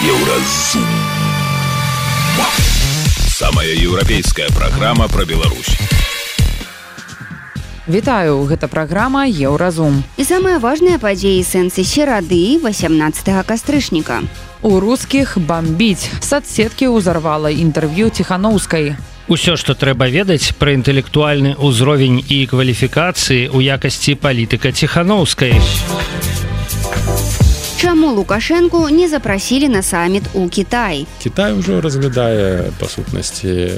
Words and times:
Еўразум. 0.00 0.86
Самая 3.28 3.68
еўрапейская 3.68 4.48
праграма 4.48 5.08
пра 5.08 5.26
Беларусь. 5.26 5.76
Вітаю, 7.86 8.48
гэта 8.48 8.64
праграма 8.68 9.28
Еўразум. 9.28 10.00
І 10.16 10.24
самыя 10.24 10.56
важныя 10.56 10.96
падзеі 10.96 11.44
сэнсы 11.44 11.84
серады 11.84 12.56
18 12.64 13.44
кастрычніка. 13.44 14.24
У 14.64 14.80
рускіх 14.80 15.36
бамбіць 15.36 16.08
садсеткі 16.24 16.88
ўзарвала 16.96 17.52
інтэрв'ю 17.52 18.08
ціханаўскай. 18.08 18.96
Усё, 19.28 19.60
што 19.60 19.76
трэба 19.76 20.08
ведаць 20.08 20.56
пра 20.56 20.72
інтэлектуальны 20.80 21.60
ўзровень 21.60 22.24
і 22.24 22.48
кваліфікацыі 22.48 23.52
ў 23.52 23.76
якасці 23.76 24.16
палітыка 24.16 24.72
ціханаўскай. 24.72 25.60
Чаму 27.80 28.12
лукашэнку 28.12 28.88
не 28.92 29.08
запрасілі 29.08 29.68
на 29.68 29.82
саміт 29.82 30.22
у 30.34 30.48
Кітай? 30.52 31.06
Кітай 31.16 31.56
ўжо 31.56 31.80
разглядае 31.80 32.76
па 32.76 32.84
сутнасці 32.84 33.72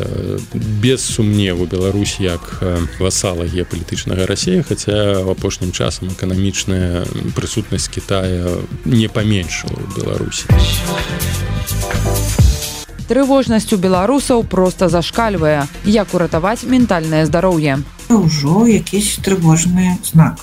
без 0.82 1.06
сумневу 1.06 1.70
Беларусь 1.70 2.18
як 2.18 2.66
васала 2.98 3.46
геапалітычнага 3.46 4.26
рассея, 4.26 4.66
хаця 4.66 5.22
ў 5.22 5.30
апошнім 5.30 5.70
часам 5.70 6.10
эканамічная 6.10 7.06
прысутнасць 7.38 7.86
Китая 7.86 8.58
не 8.82 9.06
паменшыла 9.06 9.78
ў 9.78 9.86
Беларусі. 9.94 10.50
Трывожнасць 13.06 13.70
у 13.70 13.78
беларусаў 13.78 14.42
проста 14.42 14.90
зашкальвае, 14.90 15.70
як 15.86 16.10
уратаваць 16.10 16.66
ментальнае 16.66 17.22
здароўе. 17.30 17.78
Ўжо 18.10 18.66
якісь 18.66 19.22
трывожны 19.22 20.02
знак. 20.02 20.42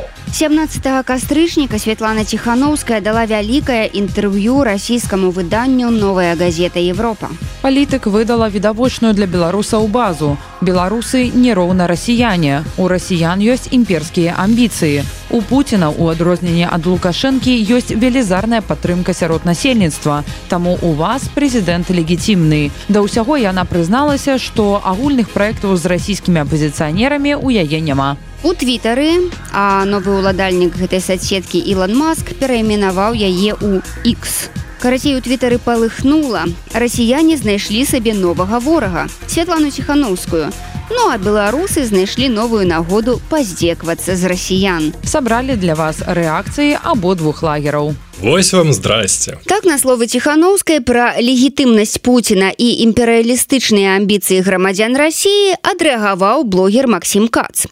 17 0.33 1.03
кастрычніка 1.03 1.77
Святлана 1.77 2.23
Ціханаўская 2.23 3.01
дала 3.03 3.25
вялікае 3.27 3.91
інтэрв'ю 3.91 4.63
расійскаму 4.63 5.29
выданню 5.29 5.91
новая 5.91 6.35
газета 6.39 6.79
Европа. 6.79 7.27
Палітык 7.61 8.07
выдала 8.07 8.47
відавочную 8.49 9.13
для 9.13 9.27
беларусаў 9.27 9.87
базу. 9.87 10.37
Беларусы 10.61 11.27
нероўна 11.35 11.85
расіяне. 11.85 12.63
У 12.77 12.87
расіян 12.87 13.43
ёсць 13.43 13.67
імперскія 13.75 14.39
амбіцыі. 14.39 15.03
У 15.29 15.41
Пуціна 15.41 15.91
у 15.91 16.07
адрозненне 16.07 16.65
ад 16.71 16.87
лукашэнкі 16.87 17.51
ёсць 17.51 17.91
велізарная 17.91 18.61
падтрымка 18.61 19.13
сярод 19.13 19.43
насельніцтва. 19.43 20.23
Таму 20.47 20.79
у 20.81 20.95
вас 20.95 21.27
прэзідэнт 21.35 21.91
легітимны. 21.91 22.71
Да 22.87 23.03
ўсяго 23.03 23.35
яна 23.35 23.67
прызналася, 23.67 24.39
што 24.39 24.79
агульных 24.79 25.29
праектаў 25.35 25.75
з 25.75 25.85
расійскімі 25.91 26.47
апазіцыянерамі 26.47 27.35
ў 27.35 27.67
яе 27.67 27.83
няма. 27.83 28.15
У 28.41 28.55
твітары 28.57 29.29
а 29.53 29.85
новы 29.85 30.17
ўладальнік 30.17 30.73
гэтай 30.73 30.97
садсеткі 30.97 31.61
Ілан 31.61 31.93
Маск 31.93 32.33
перайменаваў 32.41 33.13
яе 33.13 33.53
ў 33.53 33.85
X. 34.01 34.49
Карацей 34.81 35.13
у 35.13 35.21
твітары 35.21 35.61
палыхнула. 35.61 36.49
Расіяне 36.73 37.37
знайшлі 37.37 37.85
сабе 37.85 38.17
новага 38.17 38.57
ворага, 38.57 39.05
Святлану 39.29 39.69
ціханаўскую. 39.69 40.49
Ну 40.89 41.03
а 41.13 41.21
беларусы 41.21 41.85
знайшлі 41.85 42.33
новую 42.33 42.65
нагоду 42.65 43.21
паздзеквацца 43.29 44.17
з 44.17 44.25
расіян. 44.25 44.89
Сабралі 45.05 45.53
для 45.53 45.77
вас 45.77 46.01
рэакцыі 46.01 46.81
абодвух 46.81 47.45
лагераў. 47.45 47.93
Вось 48.21 48.53
вам 48.53 48.73
здрасце. 48.73 49.37
Так 49.45 49.65
на 49.65 49.79
словы 49.81 50.05
ціханаўскай 50.05 50.77
пра 50.85 51.17
легітымнасць 51.17 51.97
Пуціна 52.05 52.51
і 52.53 52.67
імперыялістычныя 52.85 53.97
амбіцыі 53.97 54.45
грамадзян 54.45 54.93
рассіі 54.93 55.57
адрэагаваў 55.65 56.45
блогер 56.45 56.85
Макссім 56.85 57.25
Кац. 57.33 57.65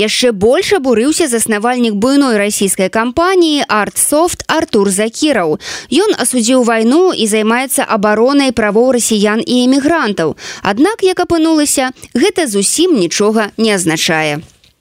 Яшчэ 0.00 0.32
больш 0.32 0.72
абурыўся 0.72 1.28
заснавальнік 1.28 2.00
буйной 2.00 2.40
расійскай 2.40 2.88
кампаніі 2.88 3.68
артсофт 3.68 4.48
Артур 4.48 4.88
Закіраў. 4.88 5.60
Ён 5.92 6.16
асудзіў 6.16 6.64
вайну 6.64 7.12
і 7.12 7.28
займаецца 7.28 7.84
абаронай 7.84 8.56
правоў 8.56 8.96
расіян 8.96 9.44
і 9.44 9.68
эмігрантаў. 9.68 10.32
Аднак, 10.64 11.04
як 11.04 11.20
апынулася, 11.20 11.92
гэта 12.16 12.48
зусім 12.48 12.96
нічога 12.96 13.52
не 13.60 13.76
азначае. 13.76 14.40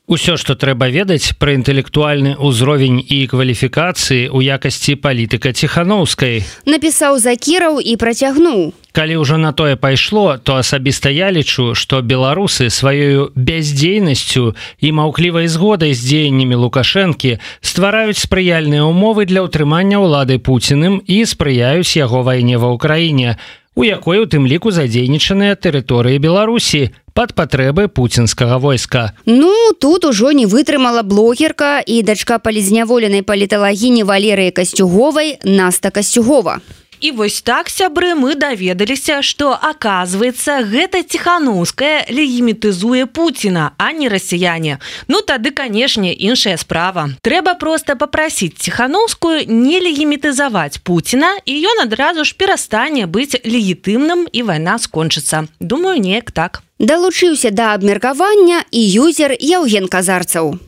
Усё, 0.10 0.42
што 0.42 0.58
трэба 0.58 0.90
ведаць 0.90 1.38
пра 1.38 1.54
інтэлектуальны 1.54 2.34
ўзровень 2.42 2.98
і 2.98 3.30
кваліфікацыі 3.30 4.34
ў 4.34 4.58
якасці 4.58 4.98
палітыка 4.98 5.54
ціханаўскай. 5.54 6.42
Напісаў 6.66 7.22
закіраў 7.22 7.78
і 7.78 7.94
працягнуў. 7.94 8.74
Калі 8.90 9.22
ўжо 9.22 9.38
на 9.38 9.54
тое 9.54 9.78
пайшло, 9.78 10.42
то 10.42 10.58
асабіста 10.58 11.14
я 11.14 11.30
лічу, 11.30 11.78
што 11.78 12.02
беларусы 12.02 12.74
сваёю 12.74 13.30
бяздзейнасцю 13.38 14.58
і 14.82 14.88
маўклівай 14.98 15.46
згодай 15.46 15.94
з 15.94 16.02
дзеяннямі 16.02 16.58
лукашэнкі 16.58 17.38
ствараюць 17.62 18.18
спрыяльныя 18.18 18.90
ўмовы 18.90 19.30
для 19.30 19.46
ўтрымання 19.46 20.02
ўлады 20.02 20.42
пуціным 20.42 21.06
і 21.06 21.22
спрыяюць 21.30 21.94
яго 22.02 22.26
вайне 22.26 22.58
ва 22.58 22.74
ўкраіне 22.74 23.38
у 23.80 23.84
якой 23.88 24.20
у 24.20 24.28
тым 24.28 24.44
ліку 24.44 24.76
задзейнічаныя 24.76 25.56
тэрыторыі 25.56 26.20
беларусі 26.20 26.92
под 27.16 27.32
патрэбы 27.32 27.88
пуцінскага 27.88 28.60
войска. 28.60 29.16
Ну 29.24 29.72
тут 29.80 30.04
ужо 30.04 30.36
не 30.36 30.44
вытрымала 30.44 31.00
блогерка 31.00 31.80
і 31.80 32.04
дачка 32.04 32.44
палізняволенай 32.44 33.24
паліталагіні 33.24 34.04
валерыі 34.04 34.52
касцюговай 34.52 35.40
наста 35.48 35.96
касцюгова 35.96 36.60
І 37.00 37.12
вось 37.12 37.42
так 37.42 37.70
сябры 37.72 38.12
мы 38.12 38.36
даведаліся, 38.36 39.22
што 39.24 39.56
аказваецца 39.56 40.68
гэта 40.68 41.00
ціханаўская 41.04 42.12
легімітызуе 42.12 43.06
Пуціна, 43.08 43.72
а 43.78 43.92
не 43.96 44.10
расіяне. 44.12 44.80
Ну 45.08 45.22
тады, 45.22 45.52
канешне, 45.52 46.12
іншая 46.12 46.58
справа. 46.58 47.16
Трэба 47.24 47.56
проста 47.56 47.96
папрасіць 47.96 48.60
ціханаўскую 48.60 49.48
не 49.48 49.80
легімітызаваць 49.80 50.84
Пуціна 50.84 51.40
і 51.46 51.56
ён 51.72 51.88
адразу 51.88 52.28
ж 52.28 52.36
перастане 52.36 53.08
быць 53.08 53.40
легітымным 53.48 54.28
і 54.28 54.44
вайна 54.44 54.76
скончыцца. 54.76 55.48
Думаю, 55.60 56.04
неяк 56.04 56.32
так. 56.32 56.64
Далучыўся 56.80 57.52
да 57.52 57.72
абмеркавання 57.80 58.68
і 58.72 58.82
юзер 58.84 59.36
Яўген 59.40 59.88
казарцаў. 59.88 60.60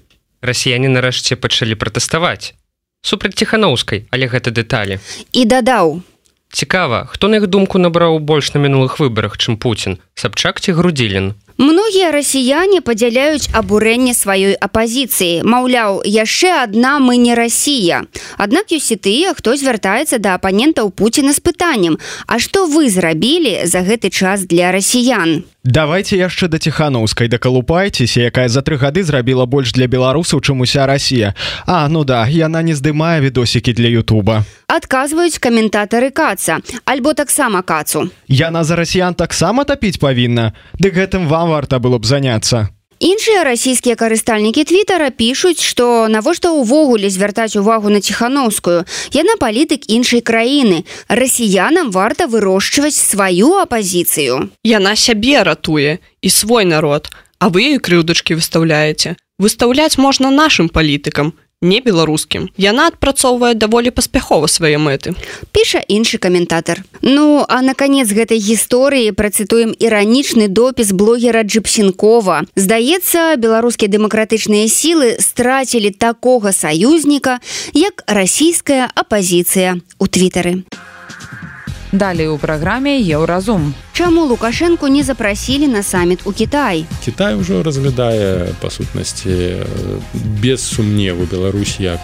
Расіяне 0.41 0.87
нарэшце 0.87 1.35
пачалі 1.35 1.75
пратэставаць. 1.75 2.55
Супраць 3.01 3.35
ціханаўскай, 3.35 4.05
але 4.13 4.29
гэта 4.29 4.53
дэталі. 4.53 4.99
І 5.33 5.45
дадаў, 5.45 6.01
Цікава, 6.51 7.07
хто 7.09 7.27
на 7.27 7.37
іх 7.37 7.47
думку 7.47 7.79
набраў 7.79 8.19
больш 8.19 8.53
на 8.53 8.59
мінулых 8.59 8.99
выбарах, 8.99 9.37
чым 9.39 9.55
Пуін, 9.57 9.97
Сабчак 10.15 10.59
ці 10.59 10.75
грудзілін. 10.75 11.33
Многія 11.57 12.11
расіяне 12.11 12.81
падзяляюць 12.81 13.49
абурэнне 13.53 14.13
сваёй 14.13 14.55
апазіцыі. 14.55 15.43
Маўляў, 15.43 16.01
яшчэ 16.05 16.63
адна 16.63 16.99
мы 16.99 17.17
не 17.17 17.35
Расія. 17.35 18.03
Аднак 18.37 18.71
ёсць 18.71 18.91
і 18.91 18.97
тыя, 18.97 19.33
хто 19.33 19.55
звяртаецца 19.55 20.19
да 20.19 20.35
апанентаў 20.35 20.91
Пуціна 20.91 21.33
з 21.33 21.39
пытаннем: 21.39 21.97
А 22.27 22.39
што 22.39 22.67
вы 22.67 22.89
зрабілі 22.89 23.65
за 23.65 23.81
гэты 23.81 24.09
час 24.09 24.45
для 24.45 24.71
расіян? 24.71 25.43
Давайте 25.63 26.17
яшчэ 26.17 26.47
да 26.49 26.57
ціханаўскай 26.57 27.29
дакалупайцеся, 27.29 28.25
якая 28.33 28.49
за 28.49 28.65
тры 28.65 28.81
гады 28.81 29.03
зрабіла 29.05 29.45
больш 29.45 29.77
для 29.77 29.85
беларусаў, 29.85 30.41
чым 30.41 30.65
уся 30.65 30.87
Расія. 30.89 31.35
А 31.67 31.85
ну 31.87 32.03
да, 32.03 32.25
яна 32.25 32.65
не 32.65 32.73
здымае 32.73 33.21
відосікі 33.21 33.73
для 33.73 33.93
Ютуба. 34.01 34.41
Адказваюць 34.65 35.37
каментатары 35.37 36.09
каца, 36.09 36.65
альбо 36.85 37.13
таксама 37.13 37.61
кацу. 37.61 38.09
Яна 38.27 38.63
за 38.63 38.75
расіян 38.75 39.13
таксама 39.13 39.63
тапіць 39.63 40.01
павінна. 40.01 40.53
Дык 40.81 40.97
гэтым 40.97 41.29
вам 41.29 41.40
варта 41.45 41.79
было 41.79 41.97
б 41.97 42.05
заняцца. 42.05 42.69
Іншыя 43.01 43.41
расійскія 43.43 43.97
карыстальнікі 43.97 44.61
твиттера 44.61 45.09
пішуць, 45.09 45.65
што 45.65 46.05
навошта 46.05 46.53
ўвогуле 46.53 47.09
звяртаць 47.09 47.57
увагу 47.57 47.89
на 47.89 47.97
ціханаўскую. 47.97 48.85
Яна 49.09 49.41
палітык 49.41 49.89
іншай 49.89 50.21
краіны. 50.21 50.85
Расіянам 51.09 51.89
варта 51.89 52.29
вырошчваць 52.29 52.93
сваю 52.93 53.57
апазіцыю. 53.57 54.53
Яна 54.61 54.93
сябе 54.93 55.41
ратуе 55.41 55.97
і 56.21 56.29
свой 56.29 56.69
народ, 56.69 57.09
а 57.41 57.49
вы 57.49 57.73
і 57.73 57.81
крыўдачкі 57.81 58.37
выстаўляеце. 58.37 59.17
Выстаўляць 59.41 59.97
можна 59.97 60.29
нашым 60.29 60.69
палітыкам, 60.69 61.33
не 61.61 61.81
беларускім. 61.81 62.49
Яна 62.57 62.87
адпрацоўвае 62.91 63.53
даволі 63.53 63.91
паспяхова 63.91 64.47
свае 64.47 64.77
мэты. 64.77 65.13
Піша 65.51 65.81
іншы 65.87 66.17
каментатор 66.17 66.81
ну 67.01 67.45
а 67.47 67.61
наконец 67.61 68.07
гэтай 68.13 68.37
гісторыі 68.37 69.11
працытуем 69.11 69.73
іранічны 69.77 70.47
допіс 70.47 70.91
блогера 70.93 71.43
джипсенкова 71.43 72.45
здаецца 72.55 73.35
беларускія 73.37 73.89
дэмакратычныя 73.89 74.69
сілы 74.69 75.17
страцілі 75.19 75.91
такога 75.91 76.51
саюзніка 76.53 77.39
як 77.73 78.03
расійская 78.07 78.89
апазіцыя 78.95 79.81
у 79.99 80.07
твиттары 80.07 80.63
далей 81.91 82.27
у 82.27 82.37
праграме 82.37 82.99
еўразум 82.99 83.73
Чаму 83.93 84.21
лукашенко 84.25 84.87
не 84.87 85.03
запрасілі 85.03 85.67
на 85.67 85.83
саміт 85.83 86.21
у 86.25 86.31
Кітай 86.31 86.85
Кітай 87.05 87.35
ўжо 87.35 87.63
разглядае 87.63 88.55
па 88.61 88.69
сутнасці 88.69 89.67
без 90.41 90.63
сумневу 90.63 91.27
Беларусь 91.27 91.79
як 91.79 91.99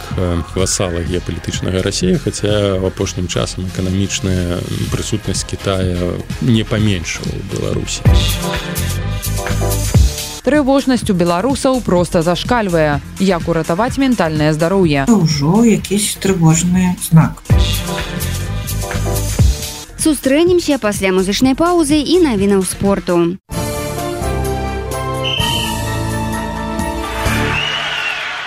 васала 0.55 0.99
геапалітычнага 0.99 1.81
рассея 1.81 2.17
хаця 2.19 2.75
в 2.79 2.85
апошнім 2.85 3.27
часам 3.27 3.65
эканамічная 3.71 4.59
прысутнасць 4.91 5.47
Китая 5.47 6.19
не 6.41 6.63
паменшыла 6.63 7.31
ў 7.31 7.41
Беларусі 7.55 8.03
трывожнасць 10.43 11.07
у 11.11 11.15
беларусаў 11.15 11.79
проста 11.83 12.23
зашкальвае 12.23 12.99
як 13.19 13.47
уратаваць 13.47 13.99
ментальнае 13.99 14.51
здароўе 14.51 15.07
ўжо 15.07 15.63
якісь 15.63 16.15
трывожны 16.23 16.95
знак 17.03 17.46
сустрэнемся 20.07 20.77
пасля 20.79 21.09
музычнай 21.11 21.51
паўзы 21.51 21.97
і 21.99 22.21
навінаў 22.23 22.61
спорту. 22.63 23.35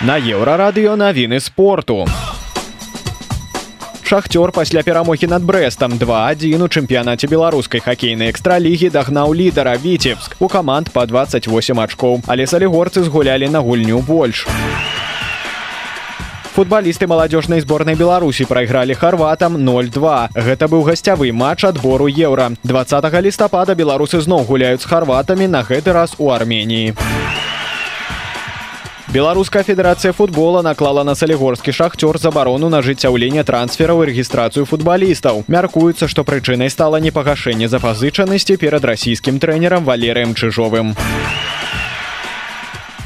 На 0.01 0.15
еўрарадыё 0.17 0.97
навіны 0.97 1.37
спорту. 1.37 2.07
Шахтёр 4.01 4.49
пасля 4.51 4.81
перамогі 4.81 5.29
над 5.29 5.45
брэстам 5.45 6.01
2-1 6.01 6.65
у 6.65 6.67
чэмпіянаце 6.67 7.29
беларускай 7.29 7.85
хакейнай 7.85 8.33
экстралігі 8.33 8.89
дагнаў 8.89 9.37
лідара 9.37 9.77
віцебск. 9.77 10.41
У 10.41 10.49
каманд 10.49 10.89
па 10.89 11.05
28 11.05 11.77
ачкоў. 11.77 12.25
Але 12.25 12.49
салігорцы 12.49 13.05
згулялі 13.05 13.53
на 13.53 13.61
гульню 13.61 14.01
больш 14.01 14.49
футбалісты 16.51 17.07
маладзёжнай 17.07 17.63
зборнай 17.63 17.95
беларусі 17.95 18.43
прайгралі 18.43 18.93
харватам 18.93 19.55
02 19.55 20.35
гэта 20.35 20.67
быў 20.67 20.83
гасцявы 20.83 21.31
матч 21.31 21.63
адбору 21.63 22.11
еўра 22.11 22.51
20 22.63 23.07
лістапада 23.23 23.75
беларусы 23.75 24.19
зноў 24.19 24.43
гуляюць 24.51 24.83
з 24.83 24.89
харватамі 24.91 25.47
на 25.47 25.63
гэты 25.63 25.95
раз 25.95 26.15
у 26.19 26.31
армении 26.31 26.93
Беларуская 29.11 29.63
федэрацыя 29.67 30.13
футбола 30.15 30.61
наклала 30.63 31.03
на 31.03 31.15
салігорскі 31.15 31.71
шахцёр 31.75 32.15
забарону 32.15 32.69
на 32.71 32.79
жыццяўленне 32.79 33.43
трансфераў 33.43 34.03
і 34.03 34.07
рэгістрацыю 34.07 34.63
футбалістаў. 34.63 35.43
Мяркуецца, 35.51 36.07
што 36.07 36.23
прычынай 36.23 36.71
стала 36.71 37.03
непагашэнне 37.03 37.67
запазычанасці 37.67 38.55
перад 38.55 38.87
расійскім 38.87 39.43
трэнерам 39.43 39.83
валерыем 39.83 40.31
чыжовым. 40.31 40.95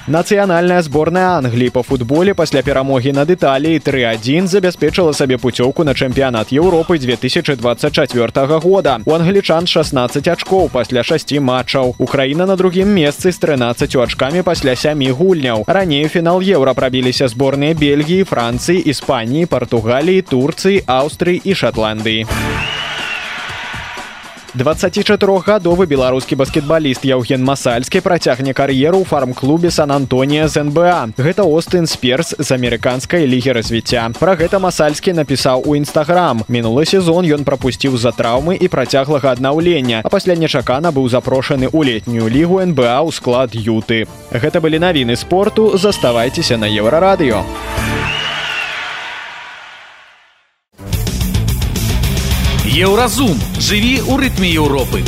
Нацыянальная 0.07 0.83
зборная 0.85 1.41
Англіі 1.41 1.71
па 1.73 1.81
футболе 1.81 2.35
пасля 2.37 2.61
перамогі 2.61 3.09
над 3.17 3.31
Італіяй 3.33 3.79
3-1 3.81 4.45
забяспечыла 4.45 5.17
сабе 5.17 5.41
пуцёўку 5.41 5.81
на 5.81 5.97
чэмпіянат 5.97 6.53
Еўропы 6.53 6.99
2024 7.01 8.59
года. 8.61 8.99
У 9.05 9.13
англічан 9.17 9.65
16 9.65 10.27
ачкоў 10.27 10.69
пасля 10.69 11.01
6 11.01 11.39
матчаў. 11.41 11.95
Украіна 11.97 12.45
на 12.45 12.55
другім 12.55 12.93
месцы 12.93 13.31
з 13.31 13.37
13 13.41 13.95
ачкамі 13.95 14.45
пасля 14.45 14.75
сямі 14.75 15.09
гульняў. 15.09 15.65
Раней 15.65 16.05
фінал 16.07 16.37
еўра 16.37 16.77
прабіліся 16.77 17.27
зборныя 17.27 17.73
Бельгіі, 17.73 18.29
Францыі, 18.29 18.77
Іспаніі, 18.85 19.49
Партугаліі, 19.49 20.21
Турцыі, 20.21 20.85
Аўстрыі 20.85 21.41
і 21.43 21.55
Шатландыі. 21.55 22.29
24гадовы 24.55 25.83
беларускі 25.83 26.39
баскетбаліст 26.39 27.03
Яўген 27.03 27.43
Масальскі 27.43 27.99
працягне 27.99 28.55
кар'еру 28.55 29.03
ў 29.03 29.05
фарм-клубе 29.05 29.67
Сан-Антонія 29.67 30.47
з 30.47 30.63
НБА. 30.63 31.19
Гэта 31.19 31.43
Остын 31.43 31.83
Сперс 31.83 32.31
з 32.39 32.49
амерыканскай 32.55 33.27
лігі 33.27 33.51
развіцця. 33.59 34.07
Пра 34.15 34.39
гэта 34.39 34.63
Масальскі 34.63 35.11
напісаў 35.11 35.67
у 35.67 35.75
нстаграм. 35.75 36.47
Мінулы 36.47 36.87
сезон 36.87 37.27
ён 37.27 37.43
прапусціў 37.43 37.99
з-за 37.99 38.15
траўмы 38.15 38.55
і 38.55 38.71
працяглага 38.71 39.35
аднаўлення, 39.35 40.07
а 40.07 40.09
пасля 40.09 40.39
нечакана 40.39 40.95
быў 40.95 41.11
запрошаны 41.11 41.67
ў 41.67 41.99
летнюю 41.99 42.31
лігу 42.31 42.63
НБА 42.63 43.03
ў 43.03 43.11
склад 43.11 43.51
юты. 43.51 44.07
Гэта 44.31 44.63
былі 44.63 44.79
навіны 44.79 45.19
спорту, 45.19 45.75
заставайцеся 45.75 46.55
на 46.55 46.71
еўрарадыё. 46.71 47.43
Еўразум 52.75 53.39
жыві 53.55 54.03
ў 54.03 54.19
рытме 54.19 54.51
Еўропы. 54.51 54.99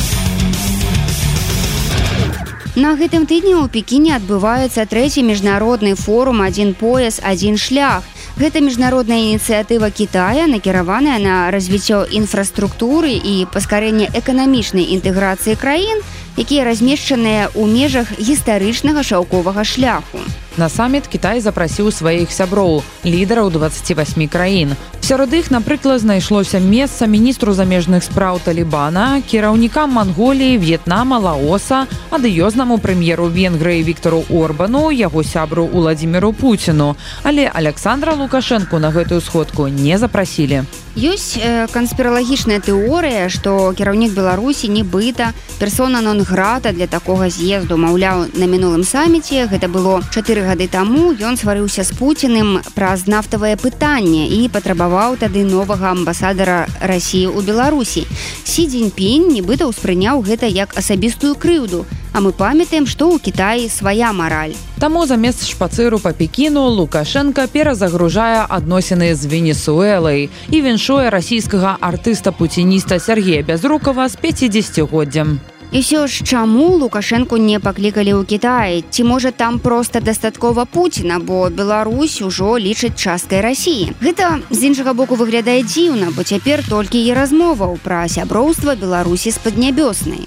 На 2.79 2.95
гэтым 2.95 3.27
тыдні 3.27 3.59
ў 3.59 3.67
пекіне 3.67 4.15
адбываецца 4.15 4.87
трэці 4.87 5.19
міжнародны 5.27 5.91
форум 5.99 6.39
адзін 6.47 6.71
пояс 6.79 7.19
адзін 7.19 7.59
шлях. 7.59 8.07
Гэта 8.39 8.63
міжнародная 8.63 9.19
ініцыятыва 9.19 9.91
Китая 9.91 10.47
накіраваная 10.47 11.19
на 11.19 11.51
развіццё 11.51 12.07
інфраструктуры 12.07 13.11
і 13.19 13.35
паскарэнне 13.51 14.15
эканамічнай 14.15 14.87
інтэграцыі 14.95 15.59
краін, 15.59 15.99
якія 16.39 16.63
размешчаныя 16.63 17.51
ў 17.51 17.67
межах 17.67 18.15
гістарычнага 18.15 19.03
шаўковага 19.03 19.67
шляху. 19.67 20.23
На 20.57 20.69
саміт 20.69 21.06
Кітай 21.07 21.38
запрасіў 21.38 21.92
сваіх 21.94 22.33
сяброў, 22.33 22.81
лідараў 23.06 23.54
28 23.54 24.25
краін. 24.27 24.74
Сярод 25.07 25.33
іх, 25.33 25.51
напрыклад, 25.54 26.01
знайшлося 26.01 26.59
месца 26.59 27.06
міністру 27.06 27.54
замежных 27.54 28.04
спраў 28.04 28.42
Талібана, 28.44 29.21
кіраўнікам 29.21 29.94
Манголіі, 29.94 30.57
В'етнама, 30.57 31.21
Лаоса, 31.21 31.86
адыёзнаму 32.09 32.81
прэм'еру 32.81 33.30
Венгрыі 33.30 33.86
Віктору 33.86 34.25
Орбану, 34.33 34.92
яго 34.92 35.24
сябру 35.24 35.69
Уладзіміру 35.69 36.33
Пуціну. 36.33 36.95
Але 37.24 37.48
Александра 37.53 38.18
Лукашэнку 38.18 38.80
на 38.80 38.89
гэтую 38.89 39.21
сходку 39.21 39.68
не 39.69 39.98
запрасілі. 39.98 40.65
Ёсць 40.98 41.38
э, 41.38 41.69
канспіралагічная 41.69 42.57
тэорыя, 42.57 43.30
што 43.30 43.69
кіраўнік 43.77 44.18
Беларусі 44.18 44.65
нібыта 44.65 45.30
персона 45.62 46.01
нон-грата 46.01 46.74
для 46.74 46.88
такога 46.88 47.30
з'езду, 47.30 47.77
маўляў, 47.77 48.33
на 48.33 48.45
мінулым 48.50 48.81
саміце 48.81 49.45
гэта 49.45 49.69
было 49.69 50.01
4 50.10 50.42
гады 50.47 50.67
таму 50.71 51.11
ён 51.11 51.35
сварыўся 51.35 51.83
з 51.83 51.91
пуціным 51.99 52.63
праз 52.71 53.05
нафтавае 53.11 53.53
пытанне 53.59 54.25
і 54.31 54.47
патрабаваў 54.47 55.19
тады 55.19 55.44
новага 55.44 55.91
амбасадара 55.91 56.65
рассіі 56.79 57.27
ў 57.27 57.44
Беларусі. 57.44 58.07
Сі 58.47 58.67
дзеньпінь 58.71 59.27
нібыта 59.35 59.67
ўспрыняў 59.67 60.23
гэта 60.23 60.47
як 60.47 60.71
асабістую 60.79 61.35
крыўду, 61.35 61.83
А 62.17 62.19
мы 62.19 62.31
памятаем, 62.33 62.88
што 62.89 63.13
ў 63.13 63.21
Кіаі 63.21 63.69
свая 63.69 64.09
мараль. 64.09 64.57
Таму 64.81 65.05
замест 65.05 65.45
шпацыру 65.45 65.99
па 66.01 66.17
пекіну 66.17 66.65
Лукашенко 66.73 67.45
перазагружае 67.45 68.41
адносіны 68.50 69.13
з 69.13 69.29
Венесуэлай 69.29 70.25
і 70.50 70.57
віншуе 70.65 71.13
расійскага 71.13 71.77
артыста-пуцініста 71.77 72.97
Сергея 72.97 73.45
Бязрукова 73.45 74.09
з 74.09 74.17
50годдзям. 74.17 75.56
І 75.71 75.83
ўсё 75.83 76.07
ж 76.07 76.23
чаму 76.23 76.79
лукашэнку 76.79 77.35
не 77.35 77.59
паклікалі 77.59 78.15
ў 78.15 78.23
Кіаі 78.23 78.85
ці 78.87 79.03
можа 79.03 79.31
там 79.35 79.59
проста 79.59 79.99
дастаткова 79.99 80.63
Пуціна 80.63 81.19
бо 81.19 81.49
Беларусь 81.51 82.21
ужо 82.23 82.55
лічыць 82.55 82.95
часткай 82.95 83.43
рассіі 83.43 83.91
Гэта 83.99 84.39
з 84.47 84.71
іншага 84.71 84.95
боку 84.95 85.19
выглядае 85.19 85.59
дзіўна 85.67 86.15
бо 86.15 86.23
цяпер 86.23 86.63
толькі 86.63 87.03
і 87.03 87.11
размоваў 87.19 87.75
пра 87.83 88.07
сяброўства 88.07 88.79
беларусі 88.79 89.35
з 89.35 89.43
паднябёснай 89.43 90.23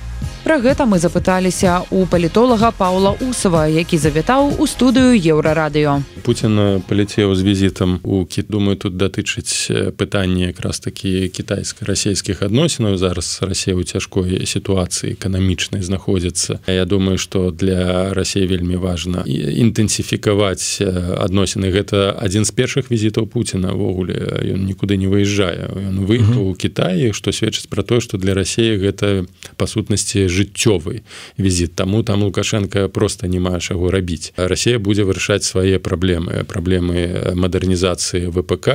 Пра 0.50 0.58
гэта 0.58 0.82
мы 0.82 0.98
запыталіся 0.98 1.86
у 1.94 2.06
палітолага 2.10 2.72
Паўла 2.74 3.14
Усава, 3.22 3.70
які 3.70 3.94
завітаў 3.94 4.58
у 4.58 4.66
студыю 4.66 5.14
еўрарадыё. 5.14 6.02
Пуін 6.26 6.82
паляцеў 6.90 7.34
з 7.38 7.42
візітам 7.46 8.02
у 8.02 8.26
кіт 8.26 8.50
думаю 8.50 8.74
тут 8.74 8.98
датычыць 8.98 9.70
пытанне 9.94 10.50
якраз 10.50 10.82
такі 10.82 11.30
кітайска-расійскіх 11.30 12.42
адносінаў 12.42 12.98
зараз 12.98 13.46
рассея 13.46 13.78
ў 13.78 13.86
цяжкой 13.86 14.42
сітуацыі 14.42 15.14
эканамічнай 15.14 15.86
знаходзіцца. 15.86 16.58
Я 16.66 16.82
думаю, 16.82 17.14
што 17.14 17.54
для 17.54 18.10
рассеі 18.10 18.50
вельмі 18.50 18.74
важна 18.74 19.22
інтэнсіфікаваць 19.30 20.82
адносіны 20.82 21.70
гэта 21.70 22.10
адзін 22.18 22.42
з 22.42 22.50
першых 22.50 22.90
візітаў 22.90 23.30
Пуціна 23.30 23.70
ўвогуле 23.70 24.18
ён 24.58 24.66
нікуды 24.66 24.98
не 24.98 25.06
выязджае. 25.06 25.70
Ён 25.78 26.02
выехаў 26.10 26.42
у 26.50 26.58
Кіаі, 26.58 27.14
што 27.14 27.30
сведчыць 27.30 27.70
пра 27.70 27.86
тое, 27.86 28.02
што 28.02 28.18
для 28.18 28.34
рассеі 28.34 28.82
гэта 28.82 29.30
па 29.54 29.70
сутнасці 29.70 30.26
жыццёвы 30.40 31.04
візіт. 31.38 31.74
Таму 31.76 32.02
там 32.02 32.22
лукашенко 32.22 32.88
просто 32.88 33.26
не 33.26 33.40
мае 33.40 33.60
чаго 33.60 33.90
рабіць. 33.90 34.32
Росія 34.36 34.78
будзе 34.78 35.04
вырашаць 35.04 35.44
свае 35.44 35.78
праблемы. 35.78 36.44
Праблемы 36.48 37.34
мадэрнізацыі 37.36 38.32
ВПК 38.32 38.68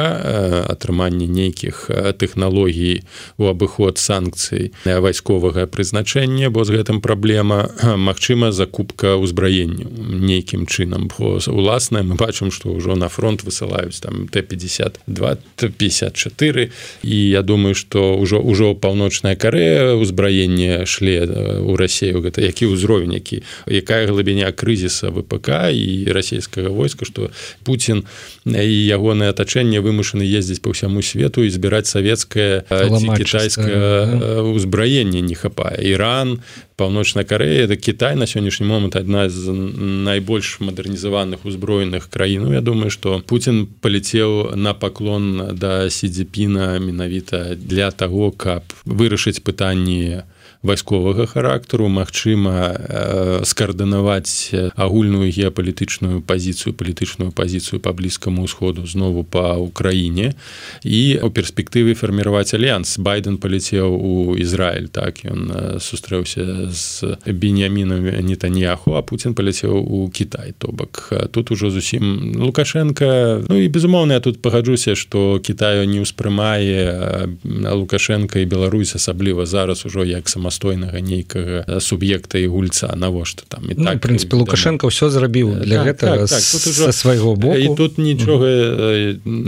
атрыманне 0.69 1.25
нейкіх 1.25 1.89
тэхналогій 2.21 3.01
у 3.37 3.49
абыход 3.49 3.97
санкцый 3.97 4.73
вайсковага 4.85 5.65
прызначэння 5.65 6.49
бо 6.49 6.63
з 6.63 6.77
гэтым 6.77 7.01
праблема. 7.01 7.69
Мачыма 7.81 8.51
закупка 8.51 9.17
ўзбраенню 9.17 9.89
нейкім 10.21 10.69
чынам. 10.69 11.09
Уласна 11.17 12.03
мы 12.03 12.15
бачым 12.15 12.51
што 12.51 12.69
ўжо 12.75 12.95
на 12.95 13.09
фронт 13.09 13.43
высылаюць 13.43 13.99
там 14.01 14.27
т52 14.29 15.37
54 15.77 16.69
і 17.03 17.15
я 17.29 17.41
думаю 17.41 17.75
што 17.75 18.17
ўжо 18.17 18.39
ўжо 18.39 18.75
паўночная 18.75 19.35
карея 19.35 19.95
ўзбраенне 19.95 20.85
шле 20.85 21.25
у 21.61 21.77
рассею 21.77 22.21
гэта 22.21 22.41
які 22.41 22.71
ўзровень 22.71 23.13
які 23.13 23.43
якая 23.67 24.07
глыбіня 24.07 24.51
крызіса 24.51 25.09
ВПК 25.11 25.71
і 25.71 26.11
расійскага 26.11 26.69
войска 26.69 27.05
что 27.05 27.31
Путін 27.63 28.03
і 28.45 28.75
ягонае 28.85 29.29
атачэнне 29.29 29.79
вымушаны 29.79 30.23
ездзіць 30.25 30.61
по 30.61 30.71
ўсяму 30.71 31.01
свету 31.01 31.43
і 31.43 31.49
збіраць 31.49 31.87
савецкае 31.87 32.65
кітайскае 32.69 34.43
ўзбраенне 34.43 35.21
не 35.21 35.35
хапае 35.35 35.81
Іран 35.81 36.41
паўночная 36.75 37.23
Карея 37.23 37.65
это 37.65 37.75
Кітай 37.75 38.15
на 38.15 38.25
сённяшні 38.27 38.67
момант 38.67 38.95
адна 38.95 39.29
з 39.29 39.51
найбольш 39.51 40.59
мадэрнізаваных 40.59 41.45
узброеных 41.45 42.09
краін 42.09 42.51
Я 42.53 42.61
думаю 42.61 42.89
что 42.89 43.21
Путін 43.25 43.67
паляцеў 43.81 44.55
на 44.55 44.73
паклон 44.73 45.55
да 45.55 45.89
сидзепіна 45.89 46.79
менавіта 46.79 47.55
для 47.55 47.91
того 47.91 48.31
каб 48.31 48.63
вырашыць 48.85 49.39
пытанні 49.39 50.23
вайсковага 50.65 51.25
характару 51.29 51.87
Мачыма 51.87 52.73
э, 52.73 53.41
скаардынаваць 53.45 54.73
агульную 54.75 55.29
геапалітычную 55.29 56.21
пазіцыю 56.25 56.73
палітычную 56.73 57.29
пазіцыю 57.31 57.79
по 57.79 57.93
блізкаму 57.93 58.49
ўсходу 58.49 58.85
знову 58.89 59.23
по 59.23 59.55
Украіне 59.61 60.33
і 60.81 61.21
у 61.21 61.29
перспектыве 61.29 61.93
фарміраваць 61.93 62.57
альянс. 62.57 62.97
Байден 62.97 63.37
паляцеў 63.37 63.93
у 63.93 64.33
Ізраиль 64.33 64.89
так 64.89 65.21
ён 65.21 65.77
сустрэўся 65.77 66.73
з 66.73 67.15
беньямінам 67.29 68.25
нетаньяху 68.25 68.97
а 68.97 69.05
Путін 69.05 69.37
паляцеў 69.37 69.77
у 69.77 70.09
Кітай. 70.09 70.53
То 70.57 70.73
бок 70.73 71.13
тут 71.31 71.51
ужо 71.51 71.69
зусім 71.69 72.33
лукашенко 72.41 73.45
Ну 73.49 73.61
і 73.61 73.69
безумоўна 73.69 74.17
я 74.17 74.19
тут 74.19 74.41
пагаджуся 74.41 74.95
что 74.95 75.39
Китаю 75.39 75.85
не 75.85 76.01
ўспрымае 76.01 77.29
лукашенко 77.69 78.39
і 78.39 78.49
Беларусь 78.49 78.95
асабліва 78.95 79.45
зараз 79.45 79.85
ужо 79.85 80.05
як 80.05 80.29
сама 80.29 80.51
самастойнага 80.55 81.01
нейкага 81.01 81.79
суб'екта 81.79 82.39
і 82.39 82.47
гульца. 82.47 82.93
Навошта 82.95 83.43
там? 83.47 83.65
І 83.69 83.75
ну, 83.77 83.85
так 83.85 83.99
прынпе 83.99 84.35
лукашенко 84.35 84.87
ўсё 84.87 85.09
зрабіў 85.09 85.59
для 85.59 85.83
так, 85.83 85.87
гэтага 85.87 86.27
так, 86.27 86.39
так, 86.39 86.67
ужо... 86.67 86.91
свайго 86.91 87.35
боку. 87.35 87.57
і 87.57 87.75
тут 87.75 87.97
нічога 87.97 88.47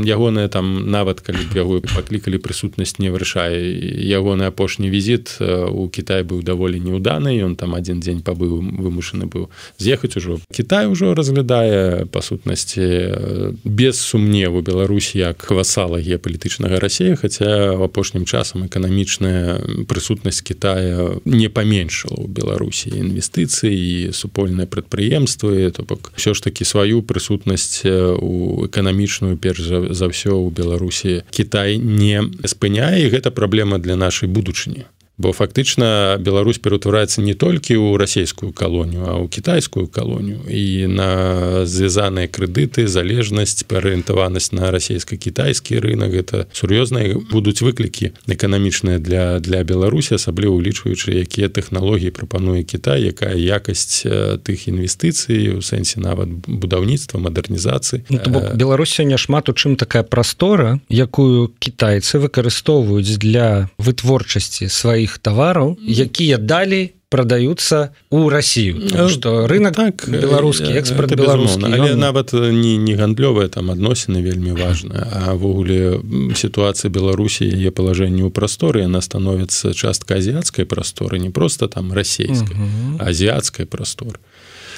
ягоная 0.04 0.48
там 0.48 0.92
нават 0.92 1.22
калі 1.22 1.40
яго 1.56 1.82
паклікалі 1.82 2.38
прысутнасць 2.38 3.00
не 3.00 3.10
вырашае. 3.10 3.56
Ягоны 4.04 4.52
апошні 4.52 4.90
візіт 4.90 5.40
у 5.40 5.88
Кітай 5.90 6.24
быў 6.24 6.44
даволі 6.44 6.80
неуданы 6.80 7.32
ён 7.40 7.56
там 7.56 7.76
адзін 7.76 8.04
дзень 8.04 8.22
пабыў 8.22 8.60
вымушаны 8.60 9.26
быў 9.32 9.48
з'ехаць 9.80 10.18
ужо. 10.18 10.40
Кітай 10.52 10.88
ужо 10.88 11.16
разглядае 11.16 12.06
па 12.12 12.22
сутнасці 12.22 13.64
без 13.64 14.00
сумневу 14.00 14.62
Беларусь 14.62 15.16
як 15.16 15.48
васала 15.52 16.00
геапалітычнага 16.04 16.80
рассея 16.80 17.16
хаця 17.16 17.80
апошнім 17.80 18.26
часам 18.26 18.68
эканамічная 18.68 19.88
прысутнасць 19.88 20.44
Китая 20.44 20.97
не 21.26 21.50
паменшала 21.50 22.24
ў 22.24 22.28
беларусі 22.28 22.94
інвестыцыі 22.94 23.74
і 23.74 24.12
супольныя 24.12 24.68
прадпрыемствы 24.68 25.72
то 25.72 25.84
бок 25.84 26.12
все 26.16 26.34
ж 26.34 26.42
таки 26.42 26.64
сваю 26.64 27.02
прысутнасць 27.02 27.86
у 27.86 28.66
эканамічную 28.68 29.38
перш 29.38 29.92
за, 29.92 30.06
ўсё 30.10 30.34
ў 30.34 30.48
беларусі 30.52 31.24
Кітай 31.32 31.78
не 31.78 32.24
спыняе 32.46 33.10
гэта 33.10 33.32
праблема 33.32 33.78
для 33.80 33.96
нашай 33.96 34.30
будучыні 34.30 34.86
бо 35.18 35.34
фактычна 35.34 36.18
Беларусь 36.22 36.62
ператвараецца 36.62 37.22
не 37.26 37.34
толькі 37.34 37.74
ў 37.82 37.98
расійскую 37.98 38.54
калонію 38.54 39.02
а 39.02 39.14
ў 39.18 39.26
кітайскую 39.30 39.90
калонію. 39.90 40.46
І 40.46 40.86
на 40.86 41.66
звязаныя 41.66 42.30
крэдыты 42.30 42.86
залежнасць 42.86 43.66
паарыентаванасць 43.66 44.54
на 44.54 44.70
расійска-кітайскі 44.70 45.82
рынок 45.82 46.14
гэта 46.14 46.46
сур'ёзныя 46.54 47.18
будуць 47.34 47.66
выклікі 47.66 48.14
эканамічныя 48.30 49.02
для 49.02 49.40
для 49.42 49.66
Беларусі 49.66 50.22
асабліва 50.22 50.54
улічваючы 50.54 51.18
якія 51.18 51.50
тэхналогіі 51.50 52.14
прапануе 52.14 52.62
Кітай 52.62 53.10
якая 53.10 53.34
якасць 53.34 54.06
тых 54.46 54.70
інвестыцый 54.70 55.58
у 55.58 55.66
сэнсе 55.66 55.98
нават 55.98 56.30
будаўніцтва 56.46 57.18
мадэрнізацыі. 57.18 58.06
Ну, 58.14 58.54
Беларусь 58.54 58.94
сёння 58.94 59.18
шмат 59.18 59.50
у 59.50 59.54
чым 59.58 59.82
такая 59.82 60.06
прастора 60.06 60.78
якую 60.94 61.50
кітайцы 61.58 62.22
выкарыстоўваюць 62.22 63.18
для 63.18 63.70
вытворчасці 63.82 64.70
сваіх 64.70 65.07
сваіх 65.08 65.18
тавараў 65.20 65.78
якія 65.88 66.38
далі 66.38 66.92
продаются 67.10 67.96
у 68.10 68.28
Россию. 68.30 68.84
Что 69.10 69.48
рынок 69.48 69.76
так 69.76 70.04
беларускі 70.10 70.76
экспорт 70.76 71.16
беларускі 71.16 71.64
але 71.64 71.96
нават 71.96 72.34
не 72.34 72.76
не 72.78 72.96
гандлёвая 72.96 73.48
там 73.48 73.72
адносіны 73.72 74.20
вельмі 74.22 74.52
важная 74.52 75.08
авогуле 75.32 76.00
сітуацыя 76.36 76.92
беларусі 76.92 77.48
яе 77.48 77.72
палажэнне 77.72 78.28
ў 78.28 78.32
прасторы 78.32 78.84
она 78.84 79.00
становіцца 79.00 79.72
частка 79.74 80.20
азіяцкай 80.20 80.66
прасторы 80.66 81.20
не 81.20 81.32
просто 81.32 81.68
там 81.68 81.94
расійскай 81.94 82.58
азіяцкай 83.00 83.66
прасторы 83.66 84.20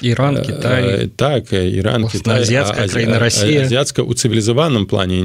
Іран 0.02 0.42
Кітай 0.42 1.10
так 1.16 1.54
Іран 1.54 2.06
азіцкая 2.06 2.88
краіна 2.88 3.20
Росія 3.20 3.62
азіцка 3.62 4.02
у 4.02 4.14
цывілізаваным 4.14 4.86
плане 4.86 5.24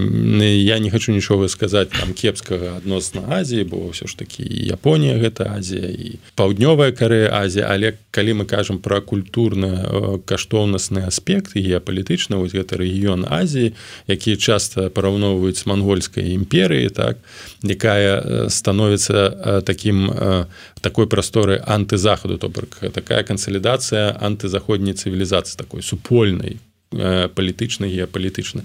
я 0.63 0.79
не 0.79 0.91
хочу 0.91 1.13
нічога 1.13 1.49
сказаць 1.49 1.89
там 1.89 2.13
кепскага 2.13 2.77
адносна 2.77 3.23
Азіі 3.29 3.65
бо 3.65 3.77
ўсё 3.91 4.07
ж 4.07 4.17
такі 4.19 4.43
Японія 4.47 5.19
гэта 5.19 5.55
Азія 5.57 5.89
і 5.89 6.19
паўднёвая 6.35 6.93
Карея 6.93 7.31
Азія 7.33 7.67
але 7.71 7.95
калі 8.11 8.43
мы 8.43 8.45
кажам 8.45 8.79
пра 8.79 9.01
культурна 9.01 10.21
каштоўнасны 10.27 11.07
аспект 11.07 11.55
геапалітычна 11.55 12.37
вось 12.37 12.55
гэта 12.55 12.77
рэгіён 12.77 13.27
Азіі 13.31 13.75
якія 14.09 14.37
часта 14.37 14.91
параўноўваюць 14.91 15.63
з 15.63 15.67
мангольскай 15.67 16.35
імперыі 16.35 16.91
так 16.91 17.19
якая 17.63 18.49
становіцца 18.51 19.63
таким 19.63 20.11
такой 20.81 21.07
прасторы 21.07 21.63
антызахаду 21.65 22.39
то 22.39 22.49
бок 22.49 22.81
такая 22.93 23.23
кансалідацыя 23.23 24.17
антызаходняй 24.65 24.95
цывілізацыі 24.95 25.57
такой 25.59 25.83
супольнай 25.83 26.59
палітычна 27.35 27.87
геапалітычна 27.91 28.63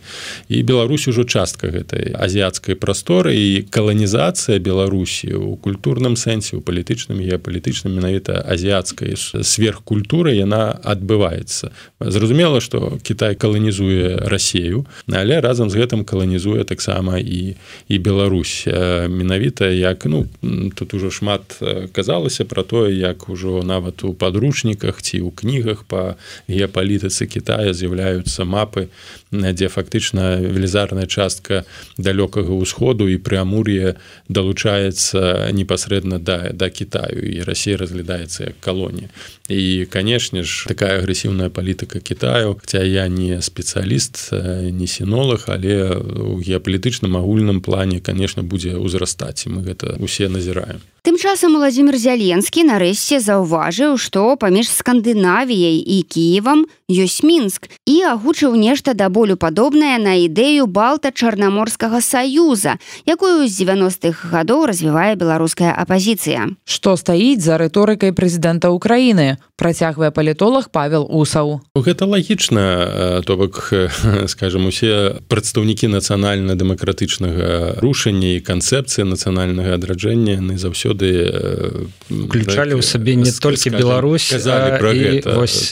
і 0.50 0.64
Беларусь 0.64 1.08
ужо 1.08 1.24
частка 1.24 1.70
гэтай 1.74 2.14
азіяцкай 2.14 2.76
прасторы 2.76 3.34
і 3.36 3.66
каланізацыя 3.70 4.60
Беларусі 4.60 5.34
у 5.34 5.56
культурным 5.56 6.16
сэнсе 6.16 6.58
у 6.58 6.62
палітычным 6.62 7.20
геапалітычным 7.20 7.96
менавіта 7.96 8.42
азіяцкай 8.46 9.16
сверхкультуры 9.18 10.36
яна 10.36 10.78
адбываецца. 10.84 11.72
Зразумела 12.00 12.62
што 12.62 13.00
Кітай 13.02 13.36
каланізуе 13.36 14.30
рассею 14.30 14.86
але 15.08 15.42
разам 15.42 15.70
з 15.70 15.82
гэтым 15.82 16.06
каланізуе 16.06 16.64
таксама 16.64 17.18
і 17.20 17.56
і 17.90 17.96
Беларусь. 18.00 18.68
Менавіта 19.10 19.70
як 19.70 20.06
ну 20.06 20.28
тут 20.76 20.94
ужо 20.94 21.12
шмат 21.12 21.62
казалася 21.92 22.46
про 22.46 22.64
тое 22.64 22.94
як 22.94 23.30
ужо 23.30 23.64
нават 23.64 24.04
у 24.04 24.14
падручніках 24.14 25.02
ці 25.02 25.24
ў 25.24 25.32
кнігах 25.36 25.84
по 25.84 26.16
геапалітыцы 26.48 27.26
Китая 27.26 27.74
з'яўляюць 27.74 28.19
з'яўляюцца 28.20 28.46
мапы 28.46 28.90
дзе 29.32 29.70
фактычна 29.70 30.42
велізарная 30.42 31.06
частка 31.06 31.66
далёкага 31.98 32.50
ўсходу 32.50 33.06
і 33.06 33.22
прыамур'е 33.22 33.96
далучаецца 34.30 35.54
непасрэдна 35.54 36.18
да 36.18 36.50
да 36.50 36.70
Китаю 36.70 37.22
і 37.22 37.42
Росія 37.46 37.78
разглядаецца 37.78 38.54
як 38.54 38.58
калонія. 38.60 39.10
І 39.50 39.86
канешне 39.86 40.44
ж 40.44 40.66
такая 40.66 40.98
агрэсіўная 40.98 41.50
палітыка 41.50 42.00
Китаю 42.00 42.58
хаця 42.58 42.82
я 42.82 43.08
не 43.08 43.42
спецыяліст 43.42 44.34
не 44.74 44.88
сінолог 44.88 45.46
але 45.48 45.94
у 45.94 46.42
геапалітычным 46.42 47.18
агульным 47.18 47.62
плане 47.62 48.00
конечно 48.02 48.44
будзе 48.44 48.78
ўзрастаць 48.82 49.46
і 49.46 49.54
мы 49.54 49.62
гэта 49.62 49.98
усе 50.02 50.30
назіраем. 50.30 50.82
Тым 51.02 51.16
часам 51.16 51.56
владимир 51.56 51.96
зяленскі 51.96 52.68
нарэшце 52.68 53.24
заўважыў 53.24 53.96
што 53.96 54.36
паміж 54.36 54.68
скандынавіяй 54.68 55.80
і 55.80 56.04
кіевам 56.04 56.68
ёсць 56.92 57.24
мінск 57.24 57.72
і 57.88 57.96
агучыў 58.10 58.58
нешта 58.60 58.94
да 58.94 59.08
болю 59.20 59.36
падобнае 59.36 60.00
на 60.00 60.16
ідэю 60.16 60.64
балта-чарнаморскага 60.72 62.00
саюза 62.00 62.80
якую 63.04 63.44
з 63.44 63.52
90-х 63.68 64.32
гадоў 64.32 64.72
развівае 64.72 65.20
беларуская 65.20 65.76
апазіцыя. 65.76 66.56
Што 66.64 66.96
стаіць 66.96 67.44
за 67.44 67.60
рыторыкай 67.60 68.16
прэзідэнта 68.16 68.72
Украіны 68.72 69.36
працягвае 69.60 70.16
палітолог 70.16 70.72
павел 70.72 71.04
усаў. 71.04 71.60
Гэта 71.76 72.08
лагічна 72.08 73.22
то 73.28 73.36
бок 73.36 73.76
скажем 74.32 74.72
усе 74.72 75.20
прадстаўнікі 75.28 75.92
нацыянальна-дэмакратычнага 75.92 77.84
рушання 77.84 78.40
і 78.40 78.40
канцэпцыі 78.40 79.04
нацыянальнага 79.04 79.76
адраджэння 79.76 80.40
яны 80.40 80.56
заўсёды 80.56 81.12
включалі 82.08 82.80
ў 82.80 82.84
сабе 82.88 83.20
не 83.20 83.36
толькі 83.36 83.76
Беларусь 83.76 84.32
про 84.32 84.96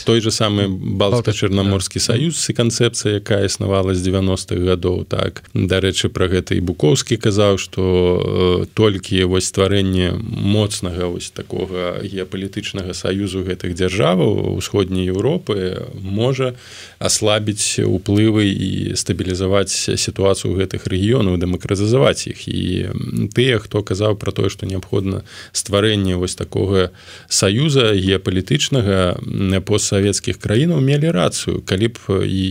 той 0.03 0.19
же 0.19 0.31
самы 0.35 0.67
балта-чарнаморскі 0.67 2.03
саюз 2.03 2.43
і 2.51 2.53
канцэпцыя 2.57 3.23
якая 3.23 3.36
існавала 3.45 3.93
з 3.95 4.01
90-х 4.07 4.57
гадоў 4.57 5.05
так. 5.05 5.43
Дарэчы 5.53 6.09
про 6.09 6.27
гэта 6.27 6.55
і 6.55 6.61
буковскі 6.61 7.17
казаў 7.17 7.57
что 7.57 7.83
э, 7.83 8.65
толькі 8.73 9.23
вось 9.23 9.45
стварэнне 9.45 10.13
моцнага 10.17 11.07
вось 11.07 11.29
такога 11.29 12.01
геапалітычнага 12.01 12.93
саюзу 12.93 13.43
гэтых 13.43 13.73
дзяржаваў 13.73 14.57
усходняй 14.57 15.07
Еўропы 15.07 15.87
можа 16.01 16.55
аслабіць 16.99 17.79
уплывы 17.85 18.49
і 18.49 18.95
стабілізаваць 18.95 19.73
сітуацыю 19.73 20.57
гэтых 20.57 20.87
рэгіёнаў 20.87 21.37
дэмакратызаваць 21.37 22.27
іх. 22.27 22.47
І 22.47 22.89
тыя 23.35 23.59
хто 23.59 23.83
казаў 23.83 24.17
про 24.17 24.31
тое 24.31 24.49
неабходна 24.61 24.87
неабходна 24.87 25.23
стварэнне 25.51 26.15
вось 26.15 26.35
такога 26.35 26.91
саюза 27.27 27.93
геапалітычнага 27.93 29.19
постсавецкіх 29.65 30.39
краінаў 30.39 30.81
мелі 30.81 31.11
рацыю 31.11 31.61
калі 31.65 31.87
б 31.87 31.97
і 32.23 32.43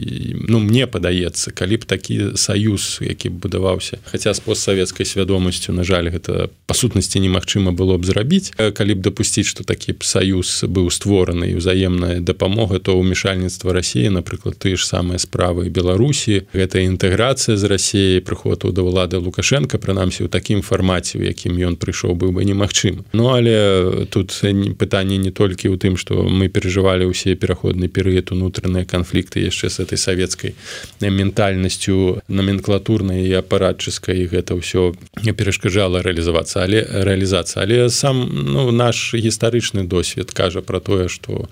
ну 0.49 0.59
мне 0.61 0.76
падаецца. 0.85 1.57
Калі 1.57 1.81
б 1.81 1.89
такі 1.89 2.37
саюз 2.37 3.01
які 3.01 3.33
будаваўся. 3.33 3.97
Хаця 4.05 4.37
з 4.37 4.45
постсавецкай 4.45 5.09
свядомасцю 5.09 5.73
на 5.73 5.81
жаль 5.81 6.13
гэта 6.13 6.53
па 6.69 6.75
сутнасці 6.77 7.25
немагчыма 7.25 7.73
было 7.73 7.97
б 7.97 8.05
зрабіць. 8.05 8.53
Калі 8.53 9.01
б 9.01 9.01
дапусціць 9.01 9.49
што 9.49 9.65
такі 9.65 9.97
б 9.97 10.05
саюз 10.05 10.69
быў 10.69 10.93
створаны 10.93 11.55
і 11.55 11.57
ўзаемная 11.57 12.21
дапамога 12.21 12.83
то 12.83 12.99
ўмешальніцтва 12.99 13.73
Росіі 13.73 14.11
напрыклад 14.13 14.59
ты 14.59 14.77
ж 14.77 14.83
самыя 14.83 15.23
справы 15.23 15.71
Беларусі 15.71 16.45
гэта 16.53 16.83
інтэграцыя 16.83 17.57
з 17.57 17.65
рассіяй 17.71 18.21
прыходу 18.21 18.75
да 18.75 18.83
ўлады 18.83 19.23
лукашенко 19.23 19.79
прынамсі 19.79 20.27
ў 20.27 20.29
такім 20.29 20.67
фармаце 20.67 21.17
у 21.21 21.23
якім 21.23 21.55
ён 21.55 21.79
прыйшоў 21.79 22.19
быў 22.19 22.35
бы 22.35 22.45
немагчым 22.45 23.07
Ну 23.15 23.31
але 23.31 24.07
тут 24.11 24.35
пытанне 24.77 25.17
не 25.23 25.31
толькі 25.31 25.71
ў 25.71 25.79
тым 25.79 25.95
што 25.95 26.27
мы 26.27 26.51
перажывалі 26.51 27.07
ўсе 27.07 27.39
пераходны 27.39 27.87
перыяд 27.87 28.35
унутраныя 28.35 28.85
канфлікты 28.85 29.47
яшчэ 29.47 29.71
з 29.71 29.87
этой 29.87 29.99
савецкай 29.99 30.59
ментальнасцю 31.01 32.23
номенклатурнай 32.29 33.27
і 33.27 33.33
апаратчыскай 33.41 34.27
гэта 34.27 34.55
ўсё 34.55 34.95
не 35.25 35.33
перашкаджала 35.33 36.03
рэалізавацца. 36.03 36.63
Але 36.63 36.85
рэалізацыя 36.85 37.65
але 37.65 37.89
сам 37.91 38.29
ну 38.31 38.71
наш 38.71 39.15
гістарычны 39.15 39.85
досвед 39.89 40.33
кажа 40.33 40.63
про 40.63 40.81
тое 40.81 41.09
что 41.09 41.49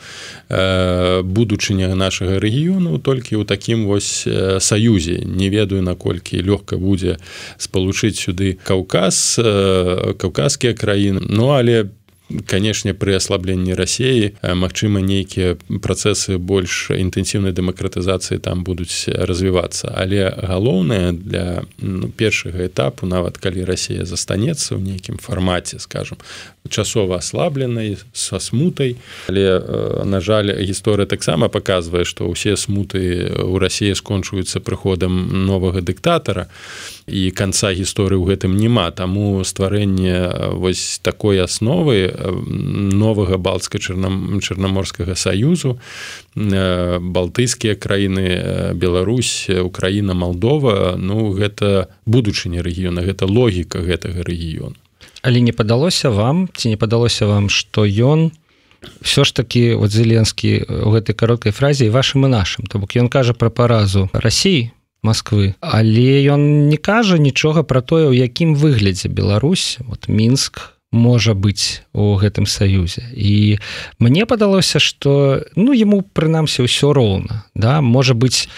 э, 0.48 1.22
будучыня 1.22 1.94
нашага 1.94 2.38
рэгіёну 2.38 2.98
толькі 2.98 3.40
ў 3.40 3.44
такім 3.44 3.86
вось 3.86 4.24
э, 4.26 4.60
саюзе. 4.60 5.24
Не 5.24 5.48
ведаю 5.48 5.82
наколькі 5.82 6.42
лёгка 6.42 6.76
будзе 6.76 7.18
спалучыць 7.58 8.20
сюды 8.20 8.58
каўказ 8.64 9.38
э, 9.38 10.14
каўказскія 10.18 10.74
краіны. 10.74 11.20
Ну 11.28 11.50
але 11.50 11.84
по 11.84 12.03
канешне 12.46 12.94
пры 12.96 13.16
аслабленні 13.20 13.76
рассеі 13.76 14.32
магчыма 14.40 15.04
нейкія 15.04 15.60
працэсы 15.84 16.40
больш 16.40 16.88
інтэнсіўнай 16.90 17.52
дэмакратызацыі 17.52 18.40
там 18.40 18.64
будуць 18.64 19.12
развівацца 19.12 19.92
але 19.92 20.32
галоўнае 20.32 21.12
для 21.12 21.68
ну, 21.78 22.08
першага 22.08 22.64
этапу 22.64 23.04
нават 23.06 23.36
калі 23.36 23.68
Росія 23.68 24.08
застанецца 24.08 24.72
ў 24.72 24.80
нейкім 24.80 25.20
фармаце 25.20 25.76
скажем 25.78 26.16
часова 26.64 27.20
аслабленай 27.20 28.00
са 28.16 28.40
смутай 28.40 28.96
але 29.28 29.60
на 30.08 30.24
жаль 30.24 30.48
гісторыя 30.64 31.04
таксама 31.04 31.52
показвае 31.52 32.08
што 32.08 32.24
ўсе 32.32 32.56
смуты 32.56 33.28
ў 33.36 33.60
рассіі 33.60 33.92
скончваюцца 33.92 34.64
прыходам 34.64 35.44
новага 35.44 35.84
дыктатара 35.84 36.48
і 37.06 37.30
канца 37.36 37.72
гісторыі 37.76 38.16
ў 38.16 38.32
гэтым 38.32 38.56
няма. 38.56 38.88
Таму 38.90 39.44
стварэнне 39.44 40.54
вось 40.56 41.00
такой 41.04 41.42
асновы 41.44 42.08
новага 42.94 43.36
балцка-чарнам 43.36 44.40
чарнаморскага 44.40 45.14
саюзу 45.14 45.78
балтыйскія 46.34 47.76
краіны 47.76 48.72
Беларусь 48.74 49.48
Украіна 49.48 50.14
Малдова 50.14 50.96
ну 50.96 51.30
гэта 51.36 51.92
будучыня 52.06 52.64
рэгіёна 52.64 53.04
гэта 53.04 53.28
логіка 53.28 53.84
гэтага 53.84 54.24
рэгіёну 54.24 54.76
але 55.22 55.40
не 55.40 55.52
падалося 55.52 56.10
вам 56.10 56.48
ці 56.56 56.72
не 56.72 56.76
падалося 56.76 57.26
вам 57.26 57.48
што 57.48 57.84
ён 57.84 58.32
все 59.00 59.24
ж 59.24 59.34
таки 59.34 59.74
вот 59.74 59.90
зеленскі 59.90 60.64
у 60.68 60.90
гэтай 60.96 61.16
кароткай 61.16 61.52
фразе 61.52 61.90
вашым 61.90 62.26
і 62.26 62.32
нашим 62.32 62.66
то 62.66 62.78
бок 62.78 62.96
ён 62.96 63.08
кажа 63.08 63.32
пра 63.34 63.50
паразу 63.50 64.08
Росіі 64.12 64.72
Москвы. 65.04 65.54
Але 65.60 66.24
ён 66.24 66.68
не 66.72 66.80
кажа 66.80 67.20
нічога 67.20 67.62
пра 67.62 67.84
тое 67.84 68.08
у 68.08 68.16
якім 68.16 68.56
выглядзе 68.56 69.12
Беларусь. 69.12 69.76
Вот 69.84 70.08
мінск 70.08 70.74
можа 70.94 71.34
быць 71.34 71.84
у 71.92 72.16
гэтым 72.16 72.46
саюзе. 72.46 73.04
І 73.12 73.60
мне 73.98 74.24
падалося 74.26 74.80
что 74.80 75.44
ну 75.54 75.76
ему 75.76 76.00
прынамсі 76.00 76.64
ўсё 76.64 76.96
роўна 76.96 77.44
да. 77.54 77.84
Можа 77.84 78.14
быть 78.14 78.48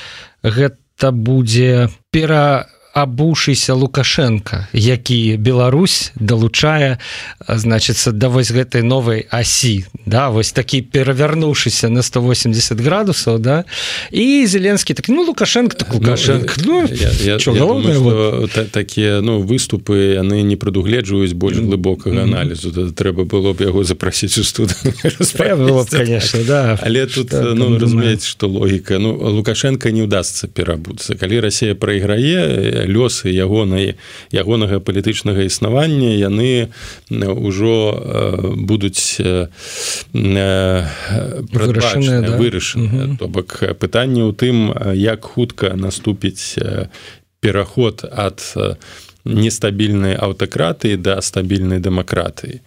гэта 0.47 1.11
будзе 1.11 1.91
пера 2.15 2.71
абушыся 2.97 3.75
лукашенко 3.75 4.69
які 4.73 5.37
Беларусь 5.37 6.13
далучае 6.15 6.99
значится 7.47 8.13
да 8.13 8.29
вось 8.29 8.51
гэтай 8.51 8.81
новой 8.81 9.29
асі. 9.29 9.85
Да 10.07 10.31
вось 10.33 10.53
такі 10.53 10.81
перавярнуўшыся 10.81 11.93
на 11.93 12.01
180 12.01 12.81
градусаў 12.81 13.39
да. 13.39 13.65
І 14.11 14.47
зеленскі 14.47 14.95
так 14.95 15.09
ну 15.09 15.29
лукашенко 15.29 15.77
так 15.77 15.93
лукашенко. 15.95 16.55
Ну, 16.65 16.89
ну, 16.89 18.49
такія 18.73 19.21
ну 19.21 19.45
выступы 19.45 20.17
яны 20.17 20.41
не 20.41 20.57
прадугледжваюць 20.57 21.37
больш 21.37 21.61
глыбокага 21.61 22.25
аналізу 22.25 22.73
трэба 22.97 23.29
было 23.29 23.53
б 23.53 23.61
яго 23.61 23.85
запрасіць 23.85 24.39
у 24.39 24.45
студ 24.45 24.73
конечно 25.93 26.41
да. 26.49 26.79
Але 26.81 27.07
тут 27.07 27.29
так, 27.29 27.55
ну, 27.55 27.79
разумець 27.79 28.25
что 28.25 28.49
логіка 28.49 28.99
ну 28.99 29.13
лукашенко 29.13 29.91
не 29.93 30.03
удастся 30.03 30.49
перабуцца 30.49 31.15
калі 31.15 31.41
Россия 31.41 31.75
прайграе 31.75 32.86
лёсы 32.87 33.29
ягонай 33.31 33.95
ягонага 34.33 34.81
палітычнага 34.81 35.43
існавання 35.47 36.15
яны 36.15 36.71
ўжо 37.11 38.55
будуць 38.57 39.21
вырашаны 41.53 43.17
то 43.19 43.29
бок 43.29 43.63
пытанне 43.79 44.23
ў 44.25 44.33
тым 44.33 44.73
як 44.95 45.25
хутка 45.25 45.77
наступіць 45.77 46.59
пераход 47.41 48.05
ад 48.11 48.41
нестабільнай 49.27 50.15
аўтакратыі 50.15 50.97
да 50.97 51.19
стабільнай 51.21 51.83
дэмакратыі. 51.83 52.63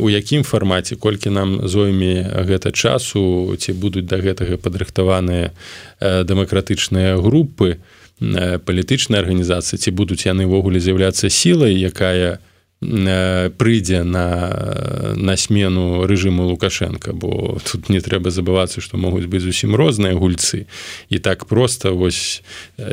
У 0.00 0.08
якім 0.08 0.42
фармаце 0.44 0.96
колькі 0.96 1.30
нам 1.36 1.68
зойме 1.68 2.24
гэта 2.48 2.72
часу 2.72 3.52
ці 3.60 3.76
будуць 3.76 4.08
да 4.08 4.16
гэтага 4.24 4.56
падрыхтаваныя 4.56 5.52
дэмакратычныя 6.00 7.20
групы 7.20 7.76
то 7.76 7.99
палітычнай 8.20 9.20
арганізацыі 9.20 9.80
ці 9.80 9.90
будуць 9.96 10.28
яны 10.28 10.44
ўвогуле 10.44 10.80
з'яўляцца 10.80 11.32
сілай 11.32 11.80
якая 11.80 12.40
прыйдзе 12.80 14.04
на 14.04 15.16
на 15.16 15.36
смену 15.36 16.06
рэжыму 16.08 16.48
лукашенко 16.48 17.12
бо 17.12 17.60
тут 17.60 17.92
не 17.92 18.00
трэба 18.00 18.32
забывацца 18.32 18.80
што 18.80 18.96
могуць 18.96 19.28
быць 19.28 19.44
зусім 19.44 19.76
розныя 19.76 20.16
гульцы. 20.16 20.64
І 21.10 21.18
так 21.18 21.44
просто 21.44 21.96
вось 21.96 22.42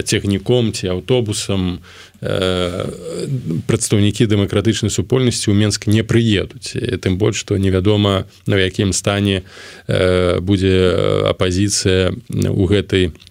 цягніком 0.03 0.73
ці 0.73 0.87
аўтобусам 0.91 1.79
прадстаўнікі 2.19 4.27
дэмакратычнай 4.27 4.91
супольнасці 4.91 5.51
ў 5.51 5.55
менск 5.55 5.87
не 5.87 6.03
прыедуць. 6.03 6.75
Тым 6.99 7.15
больш 7.15 7.47
што 7.47 7.55
невядома 7.55 8.27
на 8.43 8.59
якім 8.59 8.91
стане 8.91 9.47
будзе 9.87 10.75
апазіцыя 11.31 12.11
у 12.51 12.67
гэтай 12.67 13.07
у 13.07 13.26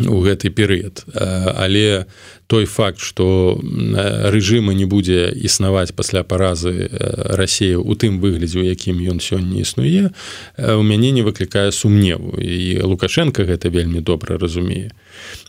у 0.00 0.20
гэты 0.20 0.50
перыяд. 0.50 1.04
Але 1.12 2.06
той 2.46 2.64
факт 2.66 3.00
что 3.00 3.60
рэжыма 3.62 4.72
не 4.72 4.84
будзе 4.84 5.32
існаваць 5.34 5.92
пасля 5.96 6.22
паразы 6.22 6.88
рассея 7.32 7.78
у 7.78 7.94
тым 7.94 8.20
выглядзе 8.20 8.60
у 8.60 8.64
якім 8.64 9.00
ён 9.00 9.20
сёння 9.20 9.60
існуе 9.60 10.12
у 10.58 10.82
мяне 10.82 11.10
не 11.10 11.22
выклікае 11.22 11.72
сумневу. 11.72 12.36
І 12.38 12.80
лукашенко 12.82 13.44
гэта 13.44 13.68
вельмі 13.68 14.00
добра 14.00 14.38
разумее. 14.38 14.92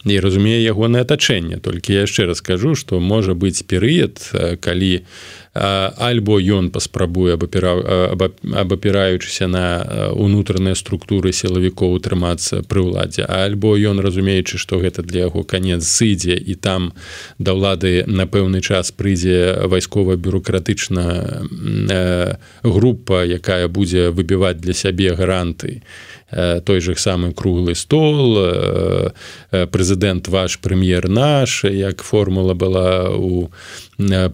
І 0.05 0.19
разумее 0.19 0.63
ягонае 0.63 1.03
атачэнне. 1.03 1.59
Толькі 1.59 1.93
яшчэ 1.93 2.25
раз 2.25 2.37
скажу 2.39 2.75
что 2.75 2.99
можа 2.99 3.33
быць 3.33 3.63
перыяд 3.63 4.31
калі 4.59 5.03
у 5.52 5.52
альбо 5.53 6.41
ён 6.41 6.73
паспрабуе 6.73 7.37
абапіраючыся 7.37 9.45
на 9.47 9.85
унутраныя 10.17 10.73
структуры 10.73 11.29
сілавікоў 11.29 12.01
утрымацца 12.01 12.65
пры 12.65 12.81
ўладзе. 12.81 13.29
Альбо 13.29 13.77
ён 13.77 14.01
разумеючы 14.01 14.57
што 14.57 14.81
гэта 14.81 15.05
для 15.05 15.29
яго 15.29 15.45
канец 15.45 15.85
сыдзе 15.85 16.33
і 16.33 16.57
там 16.57 16.97
да 17.37 17.53
ўлады 17.53 18.09
на 18.09 18.25
пэўны 18.25 18.65
час 18.65 18.89
прыйдзе 18.97 19.69
вайскова-бюрократычна 19.69 21.45
група 22.65 23.21
якая 23.21 23.69
будзе 23.69 24.09
выбіваць 24.09 24.57
для 24.57 24.73
сябе 24.73 25.13
гаранты 25.13 25.85
той 26.65 26.79
же 26.81 26.95
самы 26.95 27.33
круглы 27.33 27.75
стол 27.75 28.39
прэзідэнт 29.51 30.27
ваш 30.27 30.59
прэм'ер 30.59 31.09
наш 31.09 31.63
як 31.63 32.01
формула 32.01 32.53
была 32.53 33.09
у 33.13 33.51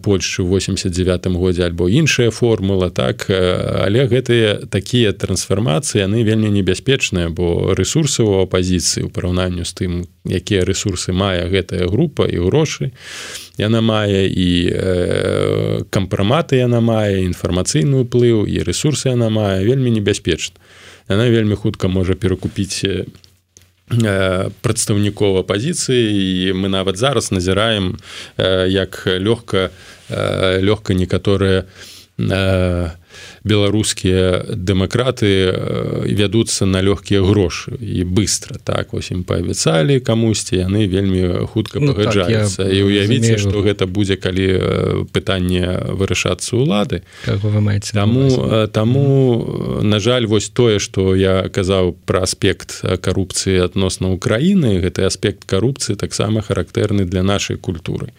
Польшчы 0.02 0.42
89 0.42 1.26
годзе 1.36 1.64
альбо 1.64 1.88
іншая 1.88 2.30
формула 2.30 2.90
так? 2.90 3.26
Але 3.28 4.06
гэтыя 4.08 4.66
такія 4.66 5.12
трансфармацыі 5.12 6.00
яны 6.00 6.24
вельмі 6.24 6.48
небяспечныя 6.48 7.28
бо 7.28 7.74
ресурсы 7.76 8.24
у 8.24 8.40
апозіцыі 8.40 9.04
ў 9.04 9.12
параўнанню 9.12 9.64
з 9.68 9.72
тым 9.76 9.92
якія 10.24 10.64
ресурсы 10.64 11.12
мае 11.12 11.44
гэтая 11.52 11.86
група 11.92 12.24
і 12.24 12.40
грошы 12.48 12.92
яна 13.60 13.84
мае 13.84 14.24
і 14.32 14.48
кампраматы 15.92 16.56
яна 16.64 16.80
мае 16.80 17.28
інфармацыйны 17.28 18.08
ўплыў 18.08 18.48
і 18.48 18.64
ресурсы 18.64 19.12
яна 19.12 19.28
мае 19.28 19.60
вельмі 19.64 19.92
небяспечна 19.92 20.56
яна 21.10 21.26
вельмі 21.26 21.58
хутка 21.58 21.90
можа 21.90 22.14
перакупіць 22.14 22.86
прадстаўнікоў 24.62 25.42
апозіцыі 25.42 25.98
і 25.98 26.54
мы 26.54 26.70
нават 26.70 26.94
зараз 26.94 27.34
назіраем 27.34 27.98
як 28.38 29.02
лёгка 29.10 29.74
лёгка 30.62 30.94
некаторыя 30.94 31.66
э, 32.18 32.90
беларускія 33.44 34.44
дэмакраты 34.52 35.30
вядуцца 36.04 36.66
на 36.66 36.82
лёгкія 36.84 37.24
грошы. 37.24 37.76
І 37.80 38.04
быстро 38.04 38.60
так 38.60 38.92
вось 38.92 39.10
ім 39.10 39.24
паабяцалі 39.24 40.00
камусьці 40.00 40.60
яны 40.60 40.84
вельмі 40.84 41.46
хутка 41.48 41.80
ну, 41.80 41.94
пагаджаюцца. 41.94 42.68
Так, 42.68 42.72
і 42.72 42.82
уявіце 42.84 43.38
што 43.40 43.64
гэта 43.64 43.88
будзе 43.88 44.20
калі 44.20 45.08
пытанне 45.12 45.80
вырашацца 45.96 46.56
ўлады 46.56 47.02
вы 47.26 47.60
маеце 47.60 47.96
таму 47.96 48.28
таму 48.68 49.80
на 49.80 50.00
жаль 50.00 50.26
вось 50.26 50.52
тое 50.52 50.78
што 50.78 51.16
я 51.16 51.48
казаў 51.48 51.96
пра 52.04 52.28
аспект 52.28 52.84
карупцыі 52.84 53.64
адносна 53.64 54.12
Украіны 54.12 54.80
гэты 54.84 55.08
аспект 55.08 55.48
карупцыі 55.48 55.96
таксама 55.96 56.44
характэрны 56.44 57.08
для 57.08 57.22
нашай 57.22 57.56
культуры 57.56 58.12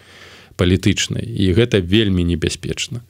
палітычнай. 0.56 1.24
І 1.24 1.54
гэта 1.54 1.80
вельмі 1.80 2.24
небяспечна 2.24 3.02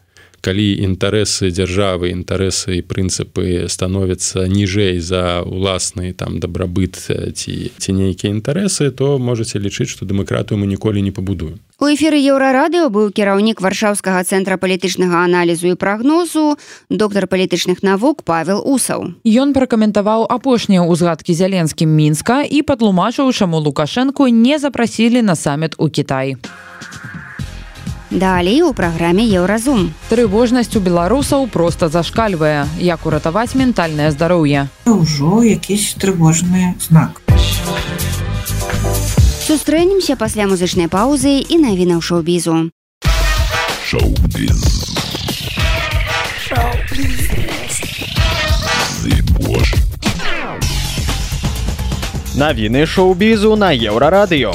калі 0.42 0.66
інтарэсы 0.82 1.54
дзяржавы 1.54 2.10
інтарэсы 2.10 2.82
і 2.82 2.82
прынцыпы 2.82 3.70
становяцца 3.70 4.50
ніжэй 4.50 4.98
за 4.98 5.46
уласны 5.46 6.10
там 6.12 6.42
дабрабыт 6.42 6.98
ці 6.98 7.54
ці 7.70 7.90
нейкія 7.94 8.34
інтарэсы 8.34 8.90
то 8.90 9.22
можете 9.22 9.62
лічыць 9.62 9.88
што 9.94 10.02
дэмакратыю 10.02 10.58
мы 10.58 10.66
ніколі 10.66 10.98
не 10.98 11.14
пабудуем. 11.14 11.62
У 11.78 11.86
эфіры 11.86 12.18
еўрарадыо 12.18 12.90
быў 12.90 13.14
кіраўнік 13.14 13.62
варшаўскага 13.62 14.26
цэнтра 14.26 14.58
палітычнага 14.58 15.22
аналізу 15.22 15.70
і 15.70 15.78
прагнозу 15.78 16.58
доктар 16.90 17.30
палітычных 17.30 17.86
навук 17.86 18.26
павел 18.26 18.62
усаў. 18.66 19.14
Ён 19.22 19.54
пракаментаваў 19.54 20.26
апошнія 20.26 20.82
ўзгадкі 20.82 21.34
зяленскім 21.34 21.90
мінска 21.90 22.42
і 22.42 22.66
патлумачыў 22.66 23.30
чаму 23.30 23.62
лукашэнку 23.62 24.26
не 24.26 24.58
запрасілі 24.58 25.22
на 25.22 25.38
саміт 25.38 25.78
у 25.78 25.86
Кітай. 25.90 26.34
у 26.34 27.21
Далей 28.12 28.60
у 28.60 28.74
праграме 28.74 29.24
еўразум. 29.24 29.94
Трывожнасць 30.10 30.76
у 30.76 30.80
беларусаў 30.84 31.46
проста 31.48 31.88
зашкальвае, 31.88 32.68
як 32.76 33.06
уратаваць 33.08 33.54
ментальнае 33.56 34.10
здароўе. 34.12 34.68
Ужо 34.84 35.40
якісь 35.40 35.96
трывожны 35.96 36.76
знак. 36.76 37.22
Сустрэнемся 39.48 40.16
пасля 40.20 40.44
музычнай 40.44 40.92
паўзы 40.92 41.40
і 41.40 41.56
навінаў 41.64 42.04
шоу-бізу. 42.04 42.68
Навіны 52.36 52.84
шоу-бізу 52.84 53.56
на 53.56 53.72
еўрарадыё 53.72 54.52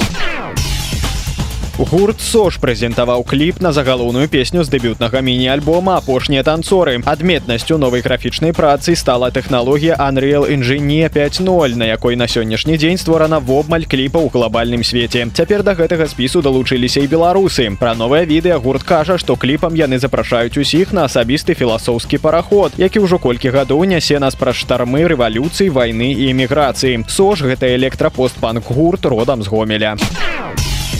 гурт 1.78 2.22
сош 2.22 2.58
прэзентаваў 2.58 3.22
кліп 3.22 3.60
на 3.62 3.70
загалоўную 3.70 4.26
песню 4.28 4.64
з 4.66 4.72
дэбютнага 4.74 5.22
міні-альбома 5.22 5.98
апошнія 6.02 6.42
танцоры 6.42 6.98
адметнасцю 7.06 7.78
новай 7.78 8.02
графічнай 8.02 8.50
працы 8.50 8.96
стала 8.98 9.30
тэхналогія 9.30 9.94
unreal 9.94 10.50
інжыне 10.50 11.10
50 11.14 11.78
на 11.78 11.86
якой 11.86 12.16
на 12.16 12.26
сённяшні 12.26 12.78
дзень 12.78 12.98
створана 12.98 13.38
вобмаль 13.40 13.86
кліпа 13.86 14.18
ў 14.18 14.34
глобальным 14.34 14.82
свеце. 14.84 15.30
Цяпер 15.30 15.62
да 15.62 15.78
гэтага 15.78 16.10
спісу 16.10 16.42
далучыліся 16.42 17.06
і 17.06 17.08
беларусы. 17.08 17.70
Пра 17.78 17.94
новае 17.94 18.26
відэа 18.26 18.58
гурт 18.58 18.82
кажа 18.82 19.22
што 19.22 19.38
кліпам 19.38 19.78
яны 19.78 20.02
запрашаюць 20.02 20.58
усіх 20.58 20.94
на 20.98 21.06
асабісты 21.06 21.54
філасофскі 21.54 22.18
параход 22.18 22.74
які 22.78 23.06
ўжо 23.06 23.22
колькі 23.22 23.54
гадоў 23.54 23.86
нясе 23.86 24.18
нас 24.18 24.34
праз 24.34 24.58
штармы 24.58 25.06
рэвалюцыі 25.06 25.70
вайны 25.70 26.10
і 26.10 26.34
эміграцыі. 26.34 27.06
Сош 27.06 27.46
гэта 27.46 27.70
электрапостпанк 27.78 28.66
гурт 28.66 29.06
родам 29.06 29.44
з 29.44 29.48
гомеля. 29.48 29.94
а 29.94 30.97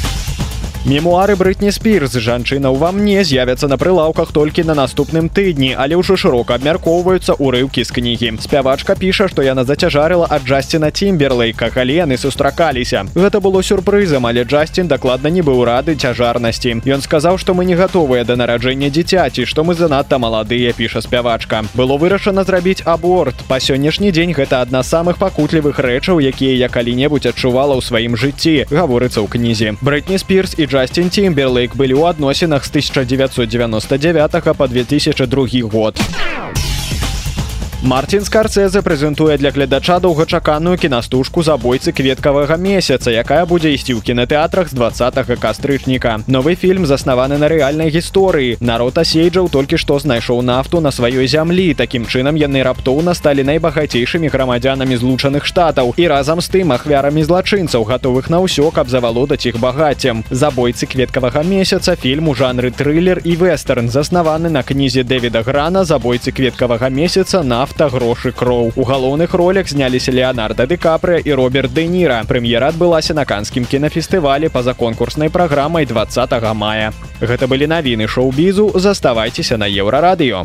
Мемуары 0.88 1.36
брытні 1.36 1.68
спірс 1.76 2.14
жанчына 2.16 2.72
ўва 2.72 2.94
мне 2.96 3.20
з'явяцца 3.20 3.68
на 3.68 3.76
прылаўках 3.76 4.32
толькі 4.32 4.64
на 4.64 4.72
наступным 4.72 5.28
тыдні, 5.28 5.76
але 5.76 6.00
ўжо 6.00 6.16
шырока 6.16 6.56
абмяркоўваюцца 6.56 7.36
ўрыўкі 7.44 7.84
з 7.84 7.92
кнігі. 7.92 8.30
Спявачка 8.40 8.96
піша, 8.96 9.28
што 9.28 9.44
яна 9.44 9.68
зацяжарыла 9.68 10.32
ад 10.32 10.48
Джасціна 10.48 10.88
Тімберлейка, 10.96 11.68
калі 11.76 11.92
яны 12.08 12.16
сустракаліся. 12.16 13.04
Гэта 13.20 13.44
было 13.44 13.60
сюрпрызам, 13.60 14.32
але 14.32 14.48
Джасцін 14.48 14.88
дакладна 14.88 15.28
не 15.28 15.44
быў 15.44 15.68
рады 15.68 16.00
цяжарнасці. 16.00 16.80
Ён 16.88 17.04
сказаў, 17.04 17.36
што 17.36 17.52
мы 17.52 17.68
не 17.68 17.76
гатовыя 17.76 18.24
да 18.24 18.40
нараджэння 18.40 18.88
дзіцяці, 18.88 19.44
што 19.44 19.68
мы 19.68 19.76
занадта 19.76 20.16
маладыя, 20.24 20.72
піша 20.72 21.04
спявачка. 21.04 21.68
Было 21.76 22.00
вырашана 22.00 22.48
зрабіць 22.48 22.88
аборт. 22.88 23.36
Па 23.52 23.60
сённяшні 23.60 24.16
дзень 24.16 24.32
гэта 24.32 24.64
адна 24.64 24.88
самых 24.88 25.20
пакутлівых 25.20 25.84
рэчаў, 25.84 26.24
якія 26.24 26.56
я 26.56 26.72
калі-небудзь 26.72 27.28
адчувала 27.36 27.76
ў 27.76 27.84
сваім 27.84 28.16
жыцці, 28.16 28.72
гаворыцца 28.72 29.20
ў 29.20 29.28
кнізе. 29.28 29.76
Брытні 29.84 30.16
спірс 30.16 30.56
і 30.56 30.77
Джастин 30.78 31.10
Тимберлейк 31.10 31.74
былі 31.74 31.98
ў 31.98 32.14
адносінах 32.14 32.62
з 32.62 32.70
1999 32.70 34.54
по 34.54 34.68
2002 34.70 35.66
год. 35.74 35.98
Мартин 37.88 38.26
Скарцезе 38.26 38.82
прэзентуе 38.84 39.38
для 39.38 39.50
гледача 39.50 40.02
доўгачаканую 40.04 40.78
кінастужку 40.78 41.42
забойцы 41.42 41.94
кветкавага 41.96 42.58
месяца, 42.60 43.08
якая 43.16 43.46
будзе 43.48 43.72
ісці 43.72 43.96
ў 43.96 44.04
кінотэатрах 44.04 44.68
з 44.68 44.76
20 44.76 45.40
кастрычніка. 45.40 46.20
Новы 46.28 46.60
фільм 46.60 46.84
заснаваны 46.84 47.40
на 47.40 47.48
рэальнай 47.48 47.88
гісторыі. 47.88 48.58
Народ 48.60 49.00
асейджаў 49.00 49.48
толькі 49.48 49.80
што 49.80 49.96
знайшоў 50.04 50.44
нафту 50.44 50.84
на 50.84 50.92
сваёй 50.92 51.32
зямлі. 51.32 51.72
Такім 51.80 52.04
чынам 52.04 52.36
яны 52.36 52.60
раптоўна 52.68 53.16
сталі 53.16 53.48
найбагацейшымі 53.48 54.28
грамадзянамі 54.36 55.00
злучаных 55.00 55.48
штатаў 55.48 55.96
і 55.96 56.12
разам 56.12 56.44
з 56.44 56.52
тым 56.52 56.76
ахвярамі 56.76 57.24
злачынцаў, 57.24 57.88
гатовых 57.88 58.28
на 58.28 58.44
ўсё, 58.44 58.68
каб 58.76 58.92
завалодаць 58.92 59.48
іх 59.48 59.64
багаццем. 59.64 60.28
Забойцы 60.28 60.92
кветкавага 60.92 61.48
месяца 61.48 61.96
фільм 61.96 62.28
у 62.28 62.36
жанры 62.36 62.68
трылер 62.76 63.24
і 63.24 63.40
вестэрн 63.40 63.88
заснаваны 63.88 64.52
на 64.52 64.68
кнізе 64.68 65.08
Дэвіда 65.08 65.48
Грана 65.48 65.88
забойцы 65.88 66.36
кветкавага 66.36 66.92
месяца 66.92 67.48
на 67.48 67.64
нафта 67.78 67.96
грошы 67.96 68.32
кроў. 68.32 68.72
У 68.76 68.84
галоўных 68.84 69.34
ролях 69.34 69.70
зняліся 69.70 70.12
леонарда 70.12 70.66
декапры 70.66 71.22
і 71.22 71.34
роберт 71.34 71.74
дэніра 71.74 72.24
прэм'ера 72.28 72.70
адбылася 72.74 73.14
на 73.14 73.26
канскім 73.26 73.66
кінафестывалі 73.66 74.50
па-за 74.50 74.74
конкурснай 74.74 75.30
праграмай 75.30 75.86
20 75.86 76.54
мая. 76.56 76.92
Гэта 77.22 77.48
былі 77.48 77.68
навіны 77.68 78.08
шоу-бізу. 78.08 78.80
Заставайцеся 78.80 79.58
на 79.58 79.70
еўрарадыё. 79.70 80.44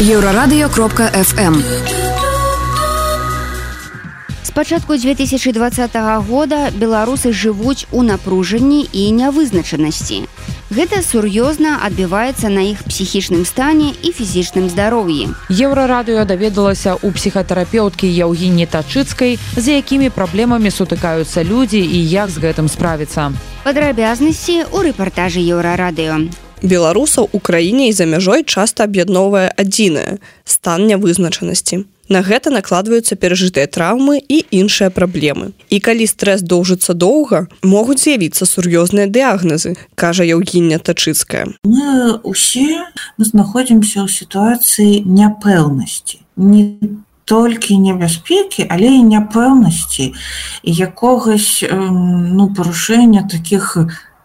Еўрарадыё 0.00 0.72
кропка 0.72 1.12
fm 1.12 2.09
пачатку 4.52 4.96
2020 4.96 5.90
года 6.28 6.70
беларусы 6.70 7.32
жывуць 7.32 7.86
у 7.92 8.02
напружанні 8.02 8.88
і 8.92 9.10
нявызначанасці. 9.12 10.26
Гэта 10.70 11.02
сур'ёзна 11.02 11.82
адбіваецца 11.82 12.46
на 12.46 12.62
іх 12.62 12.84
псіхічным 12.86 13.42
стане 13.44 13.90
і 14.02 14.12
фізічным 14.14 14.70
здароўі. 14.70 15.34
Еўрарадыё 15.50 16.22
даведалася 16.22 16.94
ў 16.94 17.10
псіхатэрапеўткі 17.10 18.06
Яўгіні 18.06 18.66
Тачыцкай, 18.70 19.38
з 19.56 19.66
якімі 19.82 20.14
праблемамі 20.14 20.70
сутыкаюцца 20.70 21.42
людзі 21.42 21.82
і 21.82 21.98
як 22.06 22.30
з 22.30 22.38
гэтым 22.38 22.70
справіцца. 22.70 23.34
Падрабязнасці 23.66 24.70
ў 24.70 24.94
рэпартажы 24.94 25.42
еўрарадыё. 25.42 26.49
Беларусаў 26.62 27.28
у 27.32 27.38
краіне 27.38 27.88
і 27.88 27.92
за 27.92 28.04
мяжой 28.04 28.44
часта 28.44 28.84
аб'ядноўвае 28.84 29.48
адзінае 29.56 30.18
стан 30.44 30.86
нявызначанасці. 30.86 31.84
На 32.10 32.20
гэта 32.26 32.50
накладваюцца 32.50 33.14
перажытыя 33.14 33.70
траўмы 33.70 34.18
і 34.18 34.42
іншыя 34.50 34.90
праблемы. 34.90 35.54
І 35.70 35.78
калі 35.78 36.10
стрэс 36.10 36.42
доўжыцца 36.42 36.92
доўга, 36.92 37.46
могуць 37.62 38.02
з'явіцца 38.02 38.50
сур'ёзныя 38.50 39.06
дыягназы, 39.06 39.78
кажа 39.94 40.26
Яўгіння 40.26 40.82
Тачыцкая. 40.82 41.54
Мы 41.62 42.18
усе 42.26 42.82
мы 43.14 43.24
знаходзімся 43.24 44.02
ў 44.02 44.08
сітуацыі 44.10 45.06
няпэўнасці. 45.06 46.18
Не 46.34 46.98
толькі 47.30 47.78
небяспекі, 47.78 48.66
але 48.66 48.90
і 48.98 49.06
няпэўнасці 49.06 50.10
і 50.66 50.70
якогось 50.74 51.62
ну, 51.70 52.50
парушэння 52.50 53.30
таких 53.30 53.78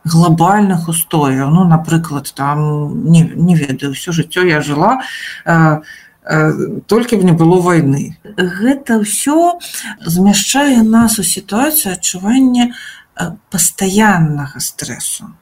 глобальных 0.05 0.87
устояў. 0.87 1.49
Ну, 1.49 1.65
напрыклад, 1.65 2.31
там 2.35 3.09
не, 3.11 3.21
не 3.21 3.55
ведаю, 3.55 3.91
ўсё 3.91 4.13
жыццё 4.13 4.45
я 4.45 4.61
жыла, 4.61 5.01
э, 5.45 5.81
толькі 6.87 7.17
б 7.17 7.23
не 7.23 7.33
было 7.33 7.61
войны. 7.61 8.17
Гэта 8.37 9.01
ўсё 9.01 9.59
змяшчае 10.05 10.81
нас 10.81 11.19
у 11.19 11.23
сітуацыю 11.23 11.93
адчування 11.93 12.73
пастаяннага 13.49 14.59
стрессу 14.59 15.33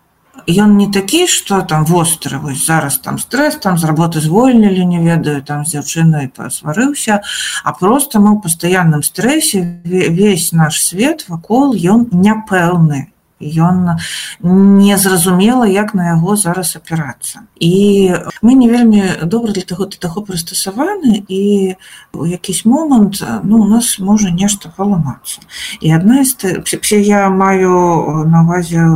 Ён 0.47 0.77
не 0.77 0.91
такі 0.91 1.27
что 1.27 1.61
там 1.61 1.85
востры 1.85 2.37
вось 2.37 2.65
зараз 2.65 2.97
там 2.97 3.19
стресс 3.19 3.55
там 3.55 3.77
з 3.77 3.85
работы 3.85 4.19
звольнілі 4.19 4.85
не 4.85 4.99
ведаю 4.99 5.41
там 5.41 5.63
з 5.65 5.77
дзяўчынай 5.77 6.27
пасварыўся 6.27 7.21
а 7.63 7.71
просто 7.71 8.19
мы 8.19 8.33
ў 8.35 8.41
пастаянным 8.41 9.03
стрэсе 9.03 9.61
весь 9.85 10.51
наш 10.51 10.81
свет 10.81 11.29
вакол 11.29 11.77
ён 11.77 12.09
няпэўны 12.11 13.12
ён 13.43 13.99
незразумела 14.41 15.65
як 15.67 15.93
на 15.93 16.15
яго 16.15 16.35
зараз 16.35 16.75
апірацца. 16.75 17.43
І 17.59 18.13
мы 18.41 18.53
не 18.55 18.69
вельмі 18.69 19.03
добра 19.23 19.53
для 19.53 19.61
таго 19.61 19.85
ты 19.85 19.99
таго 19.99 20.21
прыстасаваны 20.21 21.23
і 21.27 21.75
у 22.13 22.25
якісь 22.25 22.65
момант 22.65 23.23
ну 23.43 23.61
у 23.61 23.67
нас 23.67 23.99
можа 23.99 24.29
нешта 24.31 24.69
паламацца. 24.75 25.41
І 25.81 25.91
адна 25.91 26.23
з 26.25 26.63
все 26.63 27.01
я 27.01 27.29
маю 27.29 28.25
на 28.27 28.43
увазе 28.43 28.87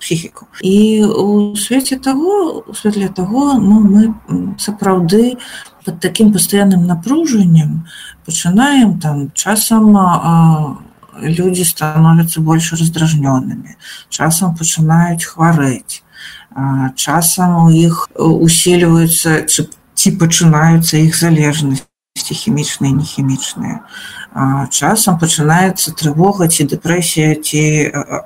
псіхіку. 0.00 0.46
І 0.62 1.04
у 1.04 1.56
свеце 1.56 1.96
того 1.96 2.64
у 2.68 2.74
святле 2.74 3.08
того 3.08 3.54
ну 3.54 3.80
мы 3.80 4.14
сапраўды 4.58 5.36
под 5.84 6.00
таким 6.00 6.32
пастаянным 6.32 6.86
напружаннем 6.86 7.86
пачынаем 8.26 8.98
там 9.00 9.30
часам 9.34 9.96
а, 9.96 10.76
люди 11.22 11.62
становятся 11.62 12.40
больше 12.40 12.76
раздражненными 12.76 13.76
часам 14.08 14.56
пачынаюць 14.56 15.24
хварэць 15.24 16.02
часам 16.96 17.66
у 17.66 17.70
іх 17.70 18.08
усиливаются 18.16 19.44
ці 19.46 20.10
пачынаюцца 20.18 20.98
іх 20.98 21.16
залежнасці 21.18 22.34
хімічныя 22.42 22.92
нехімічныя 22.96 23.80
часам 24.70 25.18
пачынаецца 25.18 25.94
трывога 25.94 26.48
ці 26.48 26.66
дэпрэсія 26.74 27.38
ці 27.38 27.62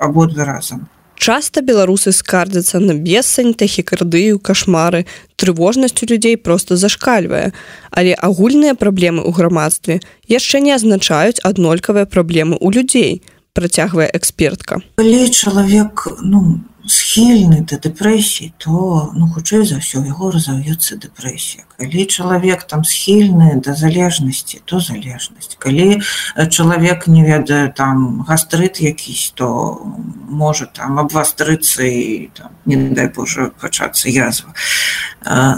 абодва 0.01 0.45
разам 0.45 0.87
Часта 1.17 1.61
беларусы 1.61 2.11
скардзяцца 2.11 2.79
на 2.79 2.93
бессань 2.93 3.53
тахікардыю 3.53 4.39
кашмары 4.39 5.05
трывожнасць 5.35 6.03
у 6.03 6.09
людзей 6.11 6.35
просто 6.37 6.75
зашкальвае 6.75 7.51
але 7.91 8.13
агульныя 8.13 8.75
праблемы 8.75 9.23
ў 9.23 9.31
грамадстве 9.31 9.99
яшчэ 10.27 10.59
не 10.59 10.75
азначаюць 10.75 11.39
аднолькавыя 11.39 12.05
праблемы 12.05 12.59
ў 12.59 12.67
людзей 12.75 13.13
працягвае 13.55 14.11
экспертка. 14.13 14.83
Калі 14.99 15.31
чалавек 15.31 16.07
ну 16.21 16.59
схільны 16.85 17.65
да 17.65 17.79
дэпрэсіі 17.81 18.53
то 18.61 19.09
ну 19.17 19.25
хутчэй 19.31 19.65
за 19.65 19.81
ўсё 19.81 20.05
яго 20.05 20.29
разаўецца 20.29 20.99
дэпрэсія. 21.01 21.65
Калі 21.79 22.05
чалавек 22.05 22.67
там 22.69 22.85
схільны 22.85 23.57
да 23.57 23.73
залежнасці 23.73 24.61
то 24.69 24.77
залежнасць. 24.83 25.57
Калі 25.57 26.03
чалавек 26.51 27.07
не 27.07 27.25
ведае 27.25 27.73
там 27.73 28.21
гастрыт 28.27 28.83
якісь 28.83 29.33
то 29.33 29.81
можа 30.29 30.69
там 30.69 30.99
абвастрыцца 30.99 31.87
і 31.87 32.29
там, 32.35 32.53
не 32.65 32.77
дай 32.93 33.09
Божа 33.09 33.49
пачацца 33.57 34.09
язва. 34.09 34.53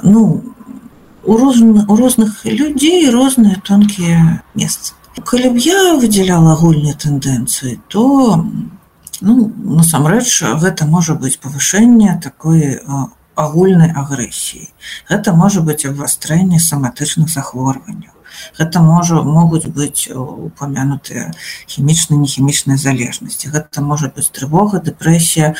Ну 0.03 0.53
у 1.27 1.35
розных 1.35 1.89
у 1.89 1.95
розных 1.97 2.45
людзей 2.45 3.09
розныя 3.09 3.59
тонкія 3.59 4.43
месцы 4.55 4.93
калі 5.25 5.53
б 5.55 5.57
я 5.57 5.95
выдзяляла 5.97 6.53
агульныя 6.53 6.93
тэндэнцыі 6.93 7.79
то 7.87 8.43
Ну, 9.21 9.51
насамрэч 9.81 10.43
гэта 10.61 10.85
можа 10.85 11.15
быць 11.17 11.39
павышэнне 11.41 12.19
такой 12.21 12.77
агульнай 13.33 13.89
агрэсіі. 13.89 14.69
Гэта 15.09 15.33
можа 15.33 15.61
быць 15.65 15.85
абвастрэнне 15.89 16.59
саматычных 16.61 17.29
захворванняў. 17.33 18.13
Гэта 18.57 18.81
можа 18.85 19.23
могуць 19.25 19.65
быць 19.65 20.05
упамянутыя 20.13 21.33
хімічныя 21.65 22.21
нехімічныя 22.21 22.77
залежнасці. 22.77 23.49
Гэта 23.49 23.81
можа 23.81 24.13
быць 24.13 24.29
трывога, 24.29 24.81
дэпрэсія, 24.85 25.55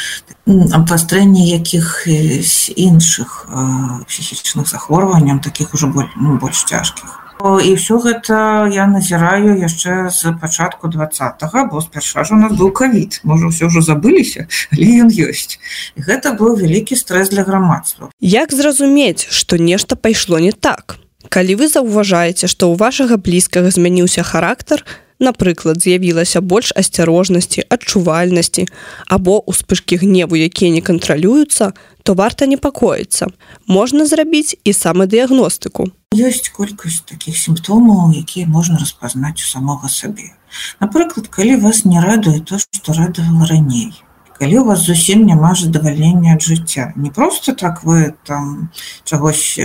абвастрэнне 0.46 1.50
якіх 1.50 2.06
іншых 2.06 3.50
псіхічных 4.06 4.70
захворванняў, 4.70 5.42
такіх 5.42 5.74
ужо 5.74 5.90
больш, 5.90 6.14
ну, 6.18 6.38
больш 6.38 6.62
цяжкіх 6.70 7.27
і 7.42 7.70
ўсё 7.78 8.02
гэта 8.02 8.66
я 8.74 8.90
назіраю 8.90 9.58
яшчэ 9.62 10.10
з 10.10 10.34
пачатку 10.42 10.90
два 10.90 11.10
бо 11.70 11.82
спярша 11.82 12.24
ж 12.24 12.34
у 12.34 12.38
нас 12.38 12.54
быў 12.54 12.72
кавід. 12.74 13.22
Можа 13.24 13.54
ўсё 13.54 13.70
ўжо 13.70 13.82
забыліся 13.82 14.50
але 14.74 15.06
ён 15.06 15.10
ёсць. 15.14 15.62
І 15.96 16.02
гэта 16.02 16.34
быў 16.34 16.58
вялікі 16.58 16.98
стрэс 16.98 17.30
для 17.30 17.44
грамадства. 17.44 18.10
Як 18.20 18.54
зразумець 18.54 19.30
што 19.30 19.58
нешта 19.58 19.96
пайшло 19.96 20.40
не 20.40 20.52
так? 20.52 20.98
Калі 21.30 21.62
вы 21.62 21.68
заўважаеце 21.68 22.48
што 22.50 22.74
ў 22.74 22.78
вашага 22.78 23.18
блізкага 23.22 23.70
змяніўся 23.70 24.24
характар 24.24 24.82
напрыклад 25.20 25.82
з'явілася 25.82 26.42
больш 26.42 26.72
асцярожнасці 26.76 27.66
адчувальнасці 27.70 28.68
або 29.08 29.42
успышкі 29.50 29.98
гневу 29.98 30.36
якія 30.38 30.72
не 30.72 30.82
кантралююцца 30.82 31.74
то 32.04 32.14
варта 32.14 32.48
непакоіцца 32.48 33.28
можна 33.68 34.06
зрабіць 34.06 34.56
і 34.64 34.72
самадыягностыку. 34.72 35.92
Ёсць 36.16 36.50
колькасць 36.56 37.04
таких 37.04 37.38
сімптомаў 37.38 38.14
якія 38.16 38.48
можна 38.48 38.78
распазнаць 38.80 39.42
у 39.44 39.48
самога 39.50 39.90
сабе. 39.90 40.32
Напрыклад 40.80 41.28
калі 41.28 41.58
вас 41.66 41.84
не 41.86 42.00
радуе 42.00 42.40
то 42.40 42.60
что 42.60 42.94
радавала 42.94 43.46
раней. 43.46 43.92
Калі 44.40 44.60
у 44.60 44.66
вас 44.66 44.86
зусім 44.86 45.26
няма 45.26 45.56
задавальнення 45.56 46.38
ад 46.38 46.42
жыцця. 46.46 46.94
Не 46.96 47.10
просто 47.10 47.54
так 47.54 47.84
вы 47.84 48.14
там 48.24 48.70
чагось 49.04 49.60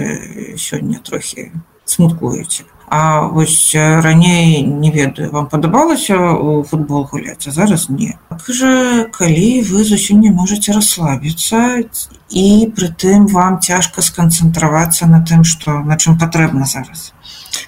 сёння 0.56 0.98
трохі 1.04 1.52
смуткуеце 1.84 2.64
А 2.94 3.22
вось 3.22 3.74
раней 3.74 4.60
не 4.62 4.90
ведаю 4.90 5.30
вам 5.32 5.46
падабалася 5.48 6.16
у 6.36 6.62
футбол 6.62 7.08
гуляць 7.10 7.48
а 7.48 7.50
зараз 7.50 7.88
не. 7.88 8.18
Так 8.28 8.44
жа 8.52 9.08
калі 9.16 9.64
вы 9.64 9.84
зусім 9.88 10.20
не 10.20 10.30
можете 10.30 10.74
расслабіцца 10.76 11.88
і 12.28 12.44
прытым 12.76 13.24
вам 13.32 13.56
цяжка 13.64 14.04
сканцэнтравацца 14.04 15.08
на 15.08 15.22
тым 15.24 15.40
што 15.40 15.78
на 15.80 15.96
чым 15.96 16.18
патрэбна 16.20 16.68
зараз? 16.68 17.14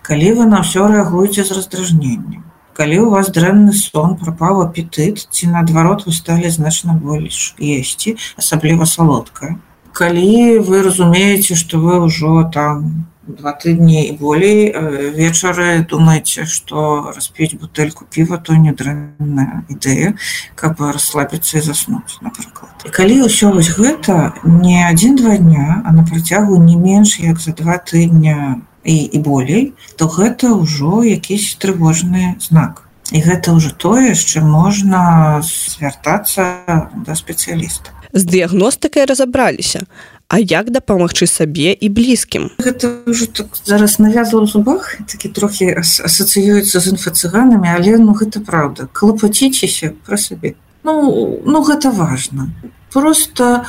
Калі 0.04 0.28
вы 0.42 0.44
на 0.44 0.60
ўсё 0.60 0.92
рэагуеце 0.92 1.48
з 1.48 1.56
раздражненнем? 1.56 2.44
Калі 2.76 3.00
у 3.06 3.10
вас 3.16 3.32
дрэнны 3.32 3.72
сон 3.72 4.20
прапаў 4.20 4.60
апетыт 4.66 5.24
ці 5.32 5.48
наадварот 5.56 6.04
вы 6.04 6.12
сталі 6.12 6.52
значна 6.52 7.00
больш 7.00 7.54
есці 7.56 8.18
асабліва 8.36 8.84
салодка 8.84 9.56
калі 9.94 10.60
вы 10.68 10.84
разумееце 10.84 11.56
што 11.56 11.80
вы 11.80 11.96
ўжо 12.04 12.44
там 12.52 13.08
два 13.26 13.52
тыдні 13.52 14.04
і 14.08 14.12
болей 14.18 14.74
вечары 15.16 15.86
думаеце 15.90 16.44
што 16.44 17.12
распіць 17.14 17.56
бутэльку 17.60 18.06
піва 18.10 18.38
то 18.38 18.58
не 18.58 18.72
дрэнная 18.72 19.64
ідэя 19.68 20.14
каб 20.54 20.80
расслабіцца 20.80 21.58
і 21.58 21.64
заснуць 21.70 22.20
напрыклад 22.20 22.84
і 22.84 22.92
калі 22.92 23.24
ўсё 23.24 23.54
вось 23.56 23.72
гэта 23.78 24.36
не 24.44 24.84
адзін-два 24.84 25.36
дня 25.40 25.82
а 25.84 25.92
на 25.92 26.04
працягу 26.04 26.60
не 26.60 26.76
менш 26.76 27.18
як 27.18 27.40
за 27.40 27.56
два 27.56 27.80
тыдня 27.80 28.62
і, 28.84 28.96
і 28.96 29.18
болей 29.18 29.72
то 29.96 30.06
гэта 30.06 30.52
ўжо 30.54 31.02
якісь 31.02 31.56
трывожны 31.56 32.36
знак. 32.38 32.84
І 33.12 33.20
гэта 33.20 33.56
ўжо 33.56 33.72
тое 33.72 34.14
з 34.14 34.22
чым 34.24 34.48
можна 34.48 35.40
звяртацца 35.44 36.90
да 36.92 37.12
спецыяліста. 37.16 37.92
З 38.14 38.24
дыягностыкай 38.24 39.04
разабраліся. 39.04 39.84
А 39.84 40.13
як 40.32 40.70
дапамагчы 40.70 41.26
сабе 41.26 41.72
і 41.72 41.88
блізкім? 41.88 42.50
Гэта 42.58 43.04
ўжо 43.06 43.26
так 43.26 43.56
зараз 43.64 43.98
навязла 43.98 44.42
ў 44.42 44.46
зубах 44.50 44.96
такі 45.06 45.28
трохі 45.28 45.74
асацыюецца 45.80 46.80
з 46.80 46.86
інфацыганамі 46.96 47.68
але 47.68 47.98
ну 47.98 48.14
гэта 48.16 48.40
праўда. 48.40 48.88
Клапаціцеся 48.92 49.92
пра 50.06 50.16
сабе. 50.16 50.54
Ну 50.82 51.40
ну 51.44 51.58
гэта 51.62 51.90
важно 51.90 52.50
просто 52.92 53.64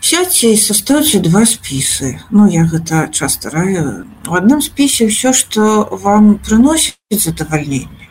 сядьце 0.00 0.52
і 0.52 0.58
састаўце 0.58 1.20
два 1.20 1.46
спісы. 1.46 2.18
Ну 2.30 2.48
я 2.48 2.64
гэта 2.64 3.08
часто 3.12 3.50
раю. 3.50 4.06
У 4.26 4.34
адным 4.34 4.62
спісе 4.62 5.06
ўсё 5.06 5.32
што 5.32 5.86
вам 5.90 6.38
прыносіць 6.42 6.96
задавальненне 7.10 8.02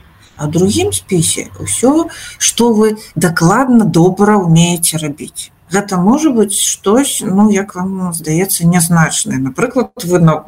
а 0.41 0.47
другім 0.47 0.89
спісе 0.89 1.49
ўсё 1.61 2.09
што 2.41 2.73
вы 2.73 2.97
дакладна 3.15 3.85
добра 3.85 4.37
умееце 4.41 4.97
рабіць 4.97 5.53
гэта 5.71 5.97
можа 5.97 6.31
быць 6.35 6.57
штось 6.57 7.21
ну 7.25 7.49
як 7.51 7.75
вам 7.75 8.13
здаецца 8.13 8.67
нязначнае 8.67 9.39
напрыклад 9.39 9.91
вы 10.03 10.19
на 10.19 10.43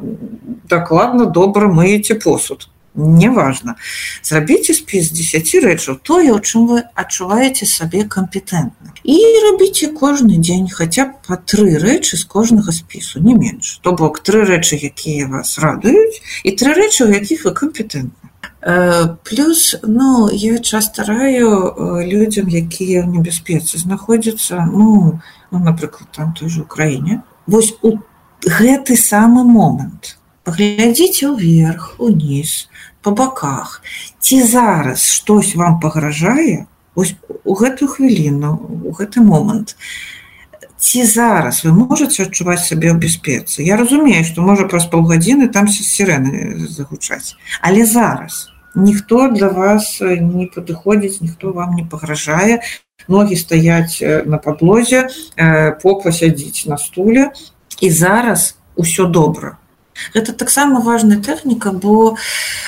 дакладна 0.68 1.26
добра 1.26 1.68
мыеце 1.68 2.14
посуд. 2.14 2.68
Неважно. 2.96 3.74
Зрабіце 4.22 4.74
спіс 4.74 5.10
10 5.10 5.54
рэчаў 5.64 5.96
тое 5.98 6.30
у 6.30 6.38
чым 6.38 6.68
вы 6.70 6.82
адчуваеце 6.94 7.66
сабе 7.66 8.04
кампетэнтна 8.06 8.94
і 9.02 9.16
рабіце 9.44 9.90
кожны 9.98 10.38
дзень 10.38 10.70
хаця 10.70 11.10
б 11.10 11.18
па 11.26 11.34
тры 11.34 11.74
рэчы 11.82 12.14
з 12.14 12.22
кожнага 12.22 12.70
спісу 12.70 13.18
не 13.18 13.34
менш 13.34 13.80
то 13.82 13.98
бок 13.98 14.22
тры 14.22 14.46
рэчы 14.46 14.78
якія 14.78 15.26
вас 15.26 15.58
радуюць 15.58 16.22
і 16.46 16.54
тры 16.54 16.78
рэчы 16.78 17.08
у 17.08 17.10
якіх 17.10 17.50
вы 17.50 17.52
кампетэнтны 17.58 18.23
плюс 19.24 19.76
ну 19.82 20.30
я 20.32 20.58
часто 20.58 21.04
раю 21.04 21.74
людям 22.00 22.48
якія 22.48 23.02
в 23.02 23.08
небяспецы 23.08 23.76
знаходзяцца 23.78 24.64
ну, 24.64 25.20
ну 25.50 25.58
напрыклад 25.58 26.08
там 26.16 26.32
той 26.32 26.48
же 26.48 26.62
украіне 26.62 27.22
вось 27.46 27.76
у 27.82 27.98
гэты 28.44 28.96
самы 28.96 29.44
момант. 29.44 30.18
Паглядзіце 30.44 31.32
ўверх 31.32 31.96
уніз 31.98 32.68
по 33.00 33.10
баках. 33.16 33.80
Ці 34.20 34.42
зараз 34.44 35.00
штось 35.00 35.54
вам 35.56 35.80
пагражае? 35.80 36.66
У 36.94 37.54
гэтую 37.56 37.88
хвіліну 37.88 38.52
у 38.84 38.92
гэты 38.92 39.24
момант. 39.24 39.76
Ці 40.76 41.04
зараз 41.08 41.64
вы 41.64 41.72
можете 41.72 42.28
адчуваць 42.28 42.68
сабе 42.68 42.92
ў 42.92 43.00
бяспецы? 43.00 43.64
Я 43.64 43.80
разумею 43.80 44.24
што 44.24 44.44
можа 44.44 44.68
праз 44.68 44.84
паўгадзіны 44.92 45.48
там 45.48 45.68
сірены 45.68 46.68
загучаць. 46.68 47.36
Але 47.64 47.88
зараз? 47.88 48.52
у 48.52 48.53
ніхто 48.74 49.28
для 49.28 49.48
вас 49.48 49.98
не 50.02 50.46
падыходзіць 50.46 51.20
ніхто 51.20 51.52
вам 51.52 51.74
не 51.74 51.84
пагражае 51.84 52.60
ногі 53.08 53.36
стаяць 53.36 54.00
на 54.02 54.38
падлозе 54.38 55.08
попа 55.82 56.12
сядзіць 56.12 56.66
на 56.66 56.78
стуле 56.78 57.30
і 57.80 57.90
зараз 57.90 58.54
усё 58.76 59.06
добра 59.06 59.58
Гэта 60.14 60.32
таксама 60.32 60.80
важная 60.80 61.18
тэхніка, 61.22 61.70
бо 61.70 62.16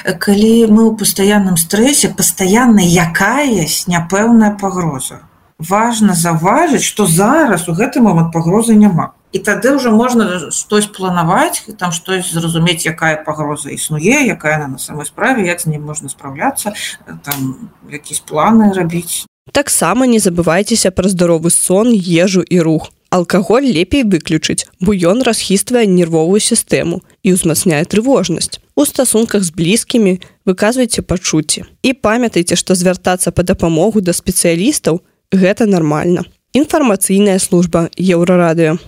калі 0.07 0.71
мы 0.71 0.83
ў 0.87 0.93
пастаянным 0.99 1.59
стрэсе 1.59 2.15
пастаянна 2.15 2.87
якаясь 2.87 3.87
няпэўная 3.91 4.55
пагроза. 4.61 5.27
Важна 5.59 6.15
заўважыць, 6.15 6.87
што 6.87 7.07
зараз 7.07 7.67
у 7.69 7.75
гэты 7.75 8.01
момант 8.01 8.33
пагрозы 8.33 8.79
няма. 8.79 9.13
І 9.37 9.39
тады 9.45 9.77
ўжо 9.77 9.93
можна 9.93 10.49
штось 10.49 10.89
планаваць 10.89 11.69
там 11.77 11.93
штось 11.93 12.33
зразумець, 12.33 12.89
якая 12.89 13.21
пагроза 13.21 13.69
існуе, 13.69 14.25
якая 14.25 14.57
на 14.57 14.69
на 14.73 14.79
самой 14.79 15.05
справе, 15.05 15.45
як 15.45 15.61
з 15.61 15.67
ним 15.77 15.85
можна 15.85 16.09
спраўляцца 16.09 16.73
там 17.21 17.69
якісь 17.93 18.25
планы 18.25 18.73
рабіць. 18.73 19.29
Таксама 19.53 20.09
не 20.09 20.19
забывайцеся 20.19 20.91
пра 20.91 21.13
здаровы 21.13 21.53
сон, 21.53 21.93
ежу 21.93 22.41
і 22.49 22.61
рух. 22.65 22.89
Алкаголь 23.13 23.69
лепей 23.69 24.09
выключыць, 24.09 24.65
бо 24.81 24.97
ён 24.97 25.21
расхіствае 25.21 25.85
нервовую 25.85 26.41
сістэму 26.41 27.05
і 27.23 27.37
ўзмацняе 27.37 27.85
трывожнасць. 27.85 28.59
У 28.75 28.89
стасунках 28.89 29.45
з 29.45 29.53
блізкімі 29.53 30.19
выказвайце 30.49 31.05
пачуцці. 31.05 31.69
І 31.85 31.93
памятайце, 31.93 32.57
што 32.57 32.75
звяртацца 32.75 33.37
па 33.37 33.45
дапамогу 33.45 34.01
да 34.01 34.17
спецыялістаў 34.17 35.05
гэта 35.29 35.69
нармальна. 35.69 36.25
Інфармацыйная 36.57 37.39
служба 37.39 37.89
еўрарадыё. 38.01 38.81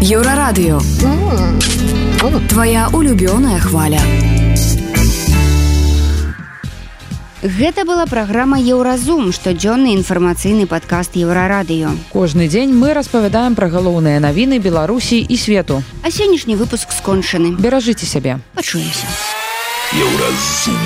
Еўрарадыё. 0.00 0.78
Твая 2.48 2.88
улюбёная 2.92 3.58
хваля. 3.58 4.00
Гэта 7.42 7.84
была 7.84 8.06
праграма 8.06 8.58
Еўразум, 8.58 9.32
штодзённы 9.32 9.98
інфармацыйны 9.98 10.66
падкаст 10.66 11.18
еўрарадыё. 11.18 11.90
Кожны 12.14 12.46
дзень 12.46 12.74
мы 12.74 12.94
распавядаем 12.94 13.54
пра 13.58 13.66
галоўныя 13.68 14.22
навіны 14.22 14.62
Беларусі 14.62 15.18
і 15.18 15.36
свету. 15.36 15.82
А 16.02 16.10
сённяшні 16.10 16.54
выпуск 16.54 16.94
скончаны. 16.94 17.58
Беражыце 17.58 18.06
сябе. 18.06 18.38
Пачуемся. 18.54 19.06
Еўразум. 19.92 20.78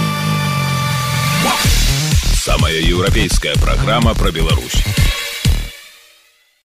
Самая 2.32 2.80
еўрапейская 2.80 3.54
праграма 3.60 4.14
пра 4.14 4.30
Беларусь. 4.32 4.80